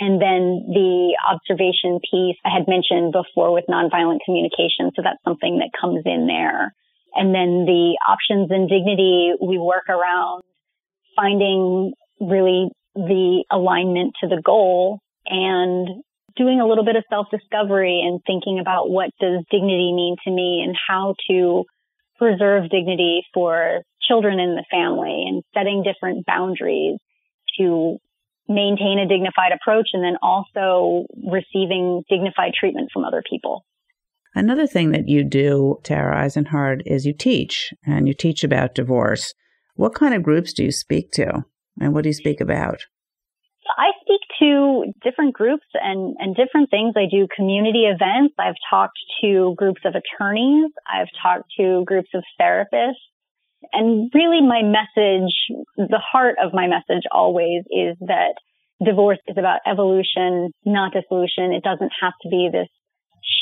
And 0.00 0.20
then 0.20 0.66
the 0.72 1.16
observation 1.30 2.00
piece 2.10 2.36
I 2.44 2.50
had 2.50 2.66
mentioned 2.66 3.12
before 3.12 3.52
with 3.52 3.64
nonviolent 3.68 4.18
communication. 4.24 4.90
So 4.96 5.02
that's 5.02 5.22
something 5.22 5.58
that 5.58 5.70
comes 5.78 6.02
in 6.04 6.26
there. 6.26 6.74
And 7.14 7.32
then 7.32 7.64
the 7.64 7.96
options 8.08 8.50
and 8.50 8.68
dignity, 8.68 9.34
we 9.40 9.56
work 9.58 9.88
around 9.88 10.42
finding 11.14 11.92
really 12.20 12.70
the 12.94 13.44
alignment 13.50 14.14
to 14.20 14.28
the 14.28 14.40
goal 14.44 15.00
and 15.26 16.02
doing 16.36 16.60
a 16.60 16.66
little 16.66 16.84
bit 16.84 16.96
of 16.96 17.04
self 17.08 17.26
discovery 17.30 18.02
and 18.04 18.20
thinking 18.26 18.58
about 18.60 18.90
what 18.90 19.10
does 19.20 19.44
dignity 19.50 19.92
mean 19.92 20.16
to 20.24 20.30
me 20.30 20.62
and 20.64 20.76
how 20.88 21.14
to 21.30 21.64
preserve 22.18 22.70
dignity 22.70 23.22
for 23.32 23.82
children 24.06 24.38
in 24.38 24.54
the 24.54 24.64
family 24.70 25.24
and 25.28 25.42
setting 25.54 25.82
different 25.82 26.26
boundaries 26.26 26.98
to 27.58 27.98
maintain 28.48 28.98
a 28.98 29.08
dignified 29.08 29.52
approach 29.52 29.88
and 29.92 30.04
then 30.04 30.16
also 30.22 31.06
receiving 31.16 32.02
dignified 32.08 32.52
treatment 32.58 32.90
from 32.92 33.04
other 33.04 33.22
people. 33.28 33.64
Another 34.34 34.66
thing 34.66 34.90
that 34.90 35.08
you 35.08 35.24
do, 35.24 35.78
Tara 35.84 36.24
Eisenhard, 36.24 36.82
is 36.86 37.06
you 37.06 37.12
teach 37.12 37.72
and 37.86 38.08
you 38.08 38.14
teach 38.14 38.42
about 38.42 38.74
divorce. 38.74 39.32
What 39.76 39.94
kind 39.94 40.12
of 40.12 40.22
groups 40.22 40.52
do 40.52 40.64
you 40.64 40.72
speak 40.72 41.12
to? 41.12 41.44
And 41.80 41.92
what 41.92 42.02
do 42.02 42.08
you 42.08 42.14
speak 42.14 42.40
about? 42.40 42.86
I 43.76 43.90
speak 44.02 44.20
to 44.40 44.92
different 45.02 45.34
groups 45.34 45.66
and, 45.74 46.16
and 46.18 46.36
different 46.36 46.70
things. 46.70 46.94
I 46.96 47.06
do 47.10 47.26
community 47.34 47.84
events. 47.84 48.34
I've 48.38 48.60
talked 48.70 48.98
to 49.22 49.54
groups 49.56 49.80
of 49.84 49.94
attorneys. 49.94 50.70
I've 50.86 51.08
talked 51.22 51.50
to 51.58 51.84
groups 51.86 52.10
of 52.14 52.22
therapists. 52.40 53.02
And 53.72 54.10
really 54.14 54.42
my 54.42 54.62
message, 54.62 55.32
the 55.76 56.00
heart 56.00 56.36
of 56.42 56.52
my 56.52 56.66
message 56.66 57.04
always 57.10 57.64
is 57.70 57.96
that 58.00 58.34
divorce 58.84 59.18
is 59.26 59.36
about 59.38 59.60
evolution, 59.66 60.52
not 60.66 60.92
dissolution. 60.92 61.52
It 61.52 61.64
doesn't 61.64 61.92
have 62.02 62.12
to 62.22 62.28
be 62.28 62.50
this 62.52 62.68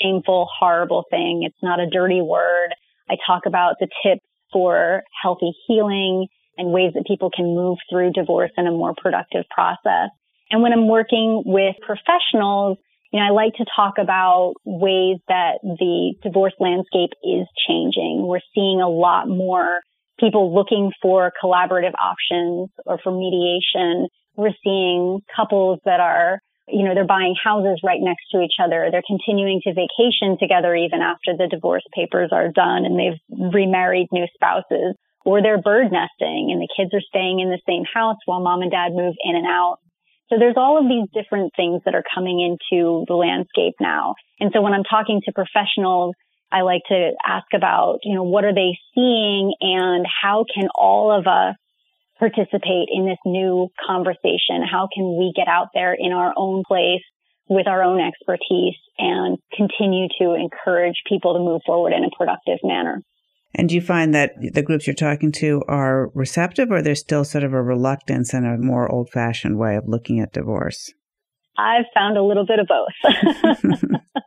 shameful, 0.00 0.48
horrible 0.58 1.04
thing. 1.10 1.42
It's 1.44 1.62
not 1.62 1.80
a 1.80 1.90
dirty 1.90 2.22
word. 2.22 2.70
I 3.10 3.16
talk 3.26 3.42
about 3.46 3.74
the 3.80 3.88
tips 4.04 4.24
for 4.52 5.02
healthy 5.20 5.52
healing 5.66 6.28
and 6.58 6.72
ways 6.72 6.92
that 6.94 7.04
people 7.06 7.30
can 7.34 7.54
move 7.54 7.78
through 7.90 8.12
divorce 8.12 8.50
in 8.56 8.66
a 8.66 8.72
more 8.72 8.94
productive 8.96 9.44
process. 9.50 10.10
And 10.50 10.62
when 10.62 10.72
I'm 10.72 10.88
working 10.88 11.42
with 11.46 11.76
professionals, 11.80 12.78
you 13.12 13.20
know, 13.20 13.26
I 13.26 13.30
like 13.30 13.54
to 13.54 13.66
talk 13.76 13.94
about 13.98 14.54
ways 14.64 15.18
that 15.28 15.58
the 15.62 16.14
divorce 16.22 16.54
landscape 16.58 17.10
is 17.22 17.46
changing. 17.68 18.24
We're 18.26 18.44
seeing 18.54 18.80
a 18.80 18.88
lot 18.88 19.28
more 19.28 19.80
people 20.18 20.54
looking 20.54 20.92
for 21.00 21.32
collaborative 21.42 21.92
options 22.00 22.70
or 22.86 22.98
for 23.02 23.12
mediation. 23.12 24.08
We're 24.36 24.56
seeing 24.64 25.20
couples 25.34 25.80
that 25.84 26.00
are, 26.00 26.38
you 26.68 26.84
know, 26.84 26.94
they're 26.94 27.06
buying 27.06 27.34
houses 27.42 27.80
right 27.84 28.00
next 28.00 28.24
to 28.32 28.40
each 28.40 28.56
other. 28.62 28.88
They're 28.90 29.02
continuing 29.06 29.60
to 29.64 29.74
vacation 29.74 30.38
together 30.38 30.74
even 30.74 31.00
after 31.00 31.36
the 31.36 31.48
divorce 31.50 31.84
papers 31.94 32.30
are 32.32 32.48
done 32.48 32.86
and 32.86 32.98
they've 32.98 33.52
remarried 33.52 34.08
new 34.12 34.26
spouses 34.34 34.96
or 35.24 35.42
they're 35.42 35.60
bird 35.60 35.92
nesting 35.92 36.50
and 36.50 36.60
the 36.60 36.68
kids 36.76 36.92
are 36.94 37.04
staying 37.06 37.40
in 37.40 37.50
the 37.50 37.60
same 37.66 37.84
house 37.84 38.16
while 38.26 38.40
mom 38.40 38.62
and 38.62 38.70
dad 38.70 38.92
move 38.92 39.14
in 39.24 39.36
and 39.36 39.46
out. 39.46 39.78
So 40.28 40.38
there's 40.38 40.56
all 40.56 40.78
of 40.78 40.88
these 40.88 41.08
different 41.12 41.52
things 41.56 41.82
that 41.84 41.94
are 41.94 42.04
coming 42.14 42.40
into 42.40 43.04
the 43.06 43.14
landscape 43.14 43.74
now. 43.80 44.14
And 44.40 44.50
so 44.54 44.62
when 44.62 44.72
I'm 44.72 44.84
talking 44.84 45.20
to 45.26 45.32
professionals, 45.32 46.14
I 46.50 46.62
like 46.62 46.82
to 46.88 47.12
ask 47.24 47.46
about, 47.54 47.98
you 48.02 48.14
know, 48.14 48.22
what 48.22 48.44
are 48.44 48.54
they 48.54 48.78
seeing 48.94 49.54
and 49.60 50.06
how 50.06 50.44
can 50.52 50.68
all 50.74 51.10
of 51.10 51.26
us 51.26 51.56
participate 52.18 52.88
in 52.92 53.06
this 53.06 53.18
new 53.26 53.68
conversation? 53.84 54.62
How 54.62 54.88
can 54.92 55.16
we 55.18 55.32
get 55.34 55.48
out 55.48 55.68
there 55.74 55.94
in 55.98 56.12
our 56.12 56.32
own 56.36 56.62
place 56.66 57.02
with 57.48 57.66
our 57.66 57.82
own 57.82 58.00
expertise 58.00 58.76
and 58.98 59.38
continue 59.54 60.08
to 60.20 60.34
encourage 60.34 60.96
people 61.08 61.34
to 61.34 61.40
move 61.40 61.62
forward 61.66 61.92
in 61.92 62.04
a 62.04 62.10
productive 62.16 62.58
manner? 62.62 63.02
And 63.54 63.68
do 63.68 63.74
you 63.74 63.80
find 63.80 64.14
that 64.14 64.32
the 64.40 64.62
groups 64.62 64.86
you're 64.86 64.94
talking 64.94 65.30
to 65.32 65.62
are 65.68 66.10
receptive 66.14 66.70
or 66.70 66.80
there's 66.80 67.00
still 67.00 67.24
sort 67.24 67.44
of 67.44 67.52
a 67.52 67.62
reluctance 67.62 68.32
and 68.32 68.46
a 68.46 68.56
more 68.56 68.90
old 68.90 69.10
fashioned 69.10 69.58
way 69.58 69.76
of 69.76 69.86
looking 69.86 70.20
at 70.20 70.32
divorce? 70.32 70.92
I've 71.58 71.84
found 71.94 72.16
a 72.16 72.22
little 72.22 72.46
bit 72.46 72.58
of 72.58 72.66
both. 72.66 74.00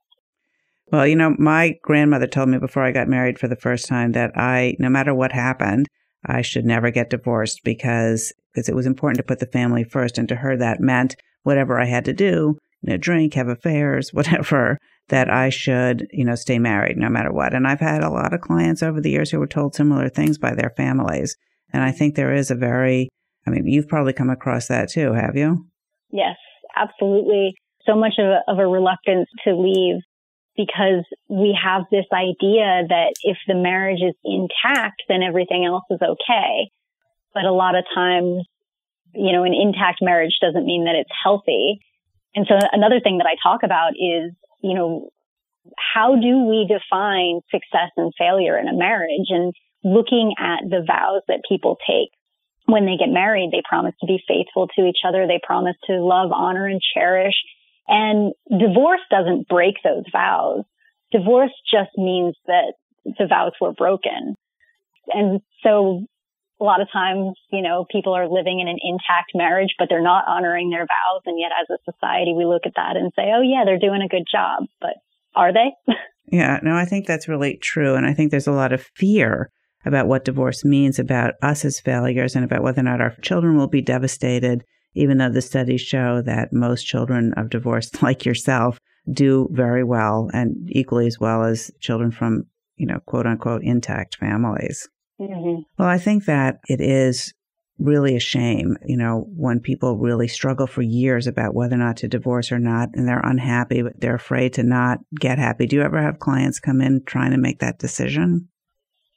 well, 0.92 1.08
you 1.08 1.16
know, 1.16 1.36
my 1.40 1.76
grandmother 1.82 2.28
told 2.28 2.50
me 2.50 2.60
before 2.60 2.84
I 2.84 2.92
got 2.92 3.08
married 3.08 3.40
for 3.40 3.48
the 3.48 3.56
first 3.56 3.88
time 3.88 4.12
that 4.12 4.38
I, 4.38 4.76
no 4.78 4.90
matter 4.90 5.14
what 5.14 5.32
happened, 5.32 5.88
I 6.24 6.42
should 6.42 6.66
never 6.66 6.92
get 6.92 7.10
divorced 7.10 7.62
because 7.64 8.32
because 8.54 8.70
it 8.70 8.76
was 8.76 8.86
important 8.86 9.18
to 9.18 9.24
put 9.24 9.40
the 9.40 9.48
family 9.48 9.84
first. 9.84 10.18
And 10.18 10.30
to 10.30 10.38
her, 10.38 10.56
that 10.58 10.80
meant 10.80 11.16
whatever 11.44 11.80
I 11.80 11.86
had 11.86 12.06
to 12.06 12.14
do, 12.14 12.58
you 12.82 12.92
know, 12.92 12.98
drink, 12.98 13.34
have 13.34 13.48
affairs, 13.48 14.10
whatever, 14.14 14.78
that 15.10 15.30
I 15.30 15.50
should, 15.50 16.08
you 16.12 16.26
know, 16.26 16.36
stay 16.36 16.58
married 16.60 16.98
no 16.98 17.10
matter 17.10 17.32
what. 17.32 17.54
And 17.54 17.68
I've 17.68 17.80
had 17.80 18.04
a 18.04 18.10
lot 18.10 18.34
of 18.34 18.42
clients 18.42 18.82
over 18.82 19.00
the 19.00 19.12
years 19.12 19.30
who 19.30 19.40
were 19.40 19.48
told 19.48 19.76
similar 19.76 20.10
things 20.10 20.38
by 20.38 20.56
their 20.56 20.74
families. 20.76 21.36
And 21.72 21.84
I 21.84 21.92
think 21.92 22.16
there 22.16 22.34
is 22.34 22.50
a 22.50 22.56
very, 22.56 23.10
I 23.46 23.52
mean, 23.52 23.68
you've 23.68 23.88
probably 23.88 24.14
come 24.14 24.30
across 24.30 24.68
that 24.68 24.90
too, 24.90 25.14
have 25.14 25.36
you? 25.36 25.68
Yes, 26.12 26.38
absolutely. 26.76 27.54
So 27.86 27.96
much 27.96 28.14
of 28.18 28.26
a, 28.26 28.40
of 28.48 28.58
a 28.58 28.68
reluctance 28.68 29.28
to 29.44 29.56
leave 29.56 30.02
because 30.58 31.04
we 31.30 31.58
have 31.62 31.84
this 31.92 32.06
idea 32.14 32.88
that 32.88 33.14
if 33.24 33.38
the 33.48 33.56
marriage 33.56 34.02
is 34.02 34.16
intact, 34.24 35.04
then 35.10 35.22
everything 35.22 35.66
else 35.66 35.84
is 35.92 36.00
okay. 36.02 36.72
But 37.34 37.44
a 37.44 37.52
lot 37.52 37.76
of 37.76 37.84
times, 37.94 38.46
you 39.14 39.34
know, 39.34 39.44
an 39.44 39.54
intact 39.54 40.00
marriage 40.02 40.38
doesn't 40.42 40.66
mean 40.66 40.86
that 40.86 40.96
it's 40.96 41.12
healthy. 41.24 41.80
And 42.34 42.46
so 42.48 42.56
another 42.72 43.00
thing 43.02 43.18
that 43.20 43.28
I 43.28 43.36
talk 43.44 43.62
about 43.64 43.92
is 44.00 44.32
you 44.66 44.74
know, 44.74 45.10
how 45.94 46.16
do 46.16 46.46
we 46.46 46.68
define 46.68 47.42
success 47.52 47.92
and 47.98 48.12
failure 48.18 48.58
in 48.58 48.68
a 48.68 48.74
marriage 48.74 49.30
and 49.30 49.54
looking 49.84 50.34
at 50.40 50.68
the 50.70 50.84
vows 50.86 51.22
that 51.28 51.42
people 51.48 51.78
take 51.88 52.10
when 52.66 52.86
they 52.86 52.98
get 52.98 53.10
married, 53.10 53.52
they 53.52 53.62
promise 53.68 53.94
to 54.02 54.08
be 54.08 54.24
faithful 54.28 54.68
to 54.76 54.86
each 54.86 55.00
other. 55.08 55.28
They 55.28 55.40
promise 55.42 55.76
to 55.86 56.02
love, 56.02 56.32
honor, 56.32 56.66
and 56.66 56.82
cherish. 56.94 57.36
And 57.88 58.34
divorce 58.50 59.02
doesn't 59.12 59.48
break 59.48 59.76
those 59.84 60.04
vows. 60.12 60.64
Divorce 61.12 61.52
just 61.72 61.92
means 61.98 62.36
that 62.48 62.74
the 63.06 63.28
vows 63.28 63.54
were 63.62 63.74
broken. 63.74 64.36
And 65.10 65.42
so 65.62 66.06
a 66.60 66.64
lot 66.64 66.82
of 66.82 66.88
times, 66.92 67.36
you 67.52 67.62
know, 67.62 67.86
people 67.92 68.14
are 68.14 68.30
living 68.30 68.60
in 68.62 68.68
an 68.68 68.78
intact 68.82 69.32
marriage, 69.34 69.76
but 69.78 69.88
they're 69.90 70.02
not 70.02 70.26
honoring 70.28 70.70
their 70.70 70.86
vows. 70.86 71.22
And 71.26 71.40
yet 71.40 71.52
as 71.52 71.68
a 71.70 71.92
society, 71.92 72.34
we 72.36 72.46
look 72.46 72.64
at 72.66 72.74
that 72.76 72.96
and 72.96 73.12
say, 73.16 73.32
oh 73.36 73.42
yeah, 73.42 73.64
they're 73.66 73.80
doing 73.80 74.02
a 74.02 74.08
good 74.08 74.26
job, 74.32 74.64
but 74.80 74.96
are 75.36 75.52
they? 75.52 75.72
yeah, 76.32 76.60
no, 76.64 76.76
I 76.76 76.86
think 76.86 77.06
that's 77.06 77.28
really 77.28 77.58
true. 77.58 77.96
And 77.96 78.06
I 78.06 78.14
think 78.14 78.32
there's 78.32 78.48
a 78.48 78.54
lot 78.54 78.72
of 78.72 78.88
fear 78.96 79.52
about 79.86 80.08
what 80.08 80.26
divorce 80.26 80.64
means 80.64 80.98
about 80.98 81.34
us 81.42 81.66
as 81.66 81.80
failures 81.80 82.36
and 82.36 82.46
about 82.46 82.64
whether 82.64 82.80
or 82.80 82.86
not 82.86 83.02
our 83.02 83.16
children 83.22 83.58
will 83.58 83.68
be 83.68 83.82
devastated, 83.82 84.64
even 84.96 85.18
though 85.18 85.30
the 85.30 85.42
studies 85.42 85.82
show 85.82 86.22
that 86.22 86.54
most 86.54 86.84
children 86.84 87.34
of 87.36 87.50
divorce, 87.50 87.92
like 88.02 88.26
yourself, 88.26 88.80
do 89.12 89.48
very 89.52 89.84
well 89.84 90.30
and 90.34 90.56
equally 90.72 91.06
as 91.06 91.20
well 91.20 91.44
as 91.44 91.70
children 91.80 92.12
from, 92.12 92.44
you 92.78 92.88
know, 92.88 93.00
quote 93.06 93.28
unquote 93.28 93.62
intact 93.64 94.16
families. 94.16 94.88
Mm-hmm. 95.20 95.62
Well, 95.78 95.88
I 95.88 95.98
think 95.98 96.26
that 96.26 96.60
it 96.68 96.82
is 96.82 97.34
really 97.78 98.16
a 98.16 98.20
shame, 98.20 98.78
you 98.86 98.98
know, 98.98 99.28
when 99.36 99.60
people 99.60 99.98
really 99.98 100.28
struggle 100.28 100.68
for 100.68 100.82
years 100.82 101.28
about 101.28 101.54
whether 101.54 101.76
or 101.76 101.80
not 101.80 101.98
to 101.98 102.08
divorce 102.08 102.52
or 102.52 102.60
not, 102.60 102.90
and 102.94 103.08
they're 103.08 103.20
unhappy, 103.20 103.82
but 103.82 104.00
they're 104.00 104.16
afraid 104.16 104.54
to 104.54 104.64
not 104.64 105.00
get 105.20 105.38
happy. 105.38 105.66
Do 105.66 105.76
you 105.76 105.82
ever 105.82 106.02
have 106.02 106.20
clients 106.20 106.60
come 106.60 106.82
in 106.82 107.04
trying 107.06 107.32
to 107.32 107.38
make 107.38 107.60
that 107.60 107.80
decision? 107.80 108.48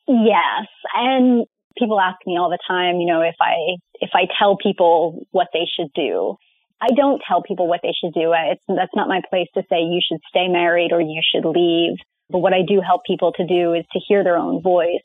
Yes. 0.09 0.67
And 0.95 1.47
people 1.77 2.01
ask 2.01 2.19
me 2.27 2.37
all 2.37 2.51
the 2.51 2.59
time, 2.67 2.97
you 2.97 3.07
know, 3.07 3.23
if 3.23 3.37
I, 3.41 3.55
if 4.01 4.11
I 4.15 4.27
tell 4.39 4.57
people 4.57 5.27
what 5.31 5.49
they 5.53 5.67
should 5.77 5.93
do. 5.95 6.37
I 6.81 6.95
don't 6.95 7.21
tell 7.27 7.43
people 7.43 7.67
what 7.67 7.81
they 7.83 7.93
should 7.93 8.15
do. 8.15 8.33
It's, 8.35 8.63
that's 8.69 8.95
not 8.95 9.09
my 9.09 9.21
place 9.29 9.49
to 9.55 9.63
say 9.69 9.81
you 9.81 10.01
should 10.07 10.21
stay 10.29 10.47
married 10.47 10.93
or 10.93 11.01
you 11.01 11.21
should 11.23 11.45
leave. 11.45 11.99
But 12.31 12.39
what 12.39 12.53
I 12.53 12.63
do 12.67 12.81
help 12.81 13.03
people 13.05 13.33
to 13.33 13.47
do 13.47 13.75
is 13.75 13.85
to 13.93 14.01
hear 14.07 14.23
their 14.23 14.37
own 14.37 14.63
voice. 14.63 15.03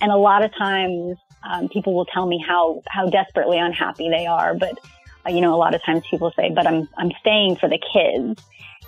And 0.00 0.12
a 0.12 0.16
lot 0.16 0.44
of 0.44 0.54
times, 0.54 1.16
um, 1.42 1.68
people 1.68 1.94
will 1.94 2.06
tell 2.06 2.26
me 2.26 2.42
how, 2.46 2.82
how 2.88 3.08
desperately 3.08 3.58
unhappy 3.58 4.08
they 4.08 4.26
are. 4.26 4.54
But 4.54 4.78
you 5.28 5.40
know, 5.40 5.54
a 5.54 5.58
lot 5.58 5.74
of 5.74 5.82
times 5.82 6.04
people 6.08 6.32
say, 6.36 6.52
but 6.54 6.68
I'm, 6.68 6.88
I'm 6.96 7.10
staying 7.20 7.56
for 7.56 7.68
the 7.68 7.80
kids. 7.92 8.40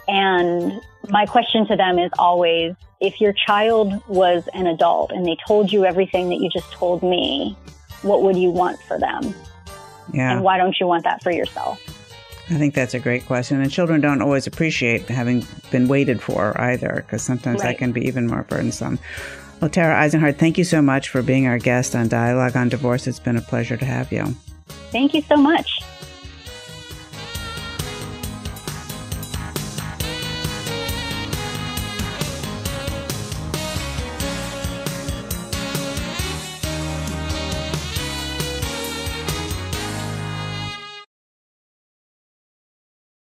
And 0.07 0.81
my 1.09 1.27
question 1.27 1.67
to 1.67 1.77
them 1.77 1.99
is 1.99 2.13
always, 2.17 2.75
if 3.01 3.21
your 3.21 3.33
child 3.33 4.01
was 4.07 4.49
an 4.55 4.69
adult 4.69 5.11
and 5.11 5.27
they 5.27 5.37
told 5.47 5.73
you 5.73 5.85
everything 5.85 6.29
that 6.29 6.37
you 6.37 6.49
just 6.51 6.71
told 6.71 7.03
me, 7.03 7.57
what 8.03 8.23
would 8.23 8.37
you 8.37 8.51
want 8.51 8.81
for 8.83 9.01
them? 9.01 9.35
Yeah. 10.15 10.33
And 10.33 10.45
why 10.45 10.59
don't 10.59 10.77
you 10.79 10.87
want 10.87 11.03
that 11.05 11.25
for 11.25 11.33
yourself? 11.33 11.83
I 12.51 12.55
think 12.55 12.73
that's 12.73 12.95
a 12.95 13.01
great 13.01 13.27
question. 13.27 13.61
And 13.61 13.71
children 13.71 14.01
don't 14.01 14.23
always 14.23 14.47
appreciate 14.47 15.09
having 15.09 15.45
been 15.71 15.89
waited 15.89 16.23
for 16.23 16.59
either, 16.61 17.03
because 17.05 17.23
sometimes 17.23 17.61
right. 17.61 17.71
that 17.71 17.79
can 17.79 17.91
be 17.93 18.07
even 18.07 18.29
more 18.29 18.45
burdensome. 18.45 19.01
Well, 19.61 19.71
Tara 19.71 19.97
Eisenhard, 19.97 20.39
thank 20.39 20.57
you 20.57 20.65
so 20.65 20.81
much 20.81 21.09
for 21.09 21.21
being 21.21 21.49
our 21.49 21.59
guest 21.59 21.97
on 21.97 22.07
Dialogue 22.07 22.57
on 22.57 22.69
Divorce. 22.69 23.09
It's 23.09 23.19
been 23.19 23.37
a 23.37 23.41
pleasure 23.41 23.77
to 23.77 23.85
have 23.85 24.13
you. 24.13 24.25
Thank 24.93 25.15
you 25.15 25.23
so 25.23 25.37
much. 25.37 25.81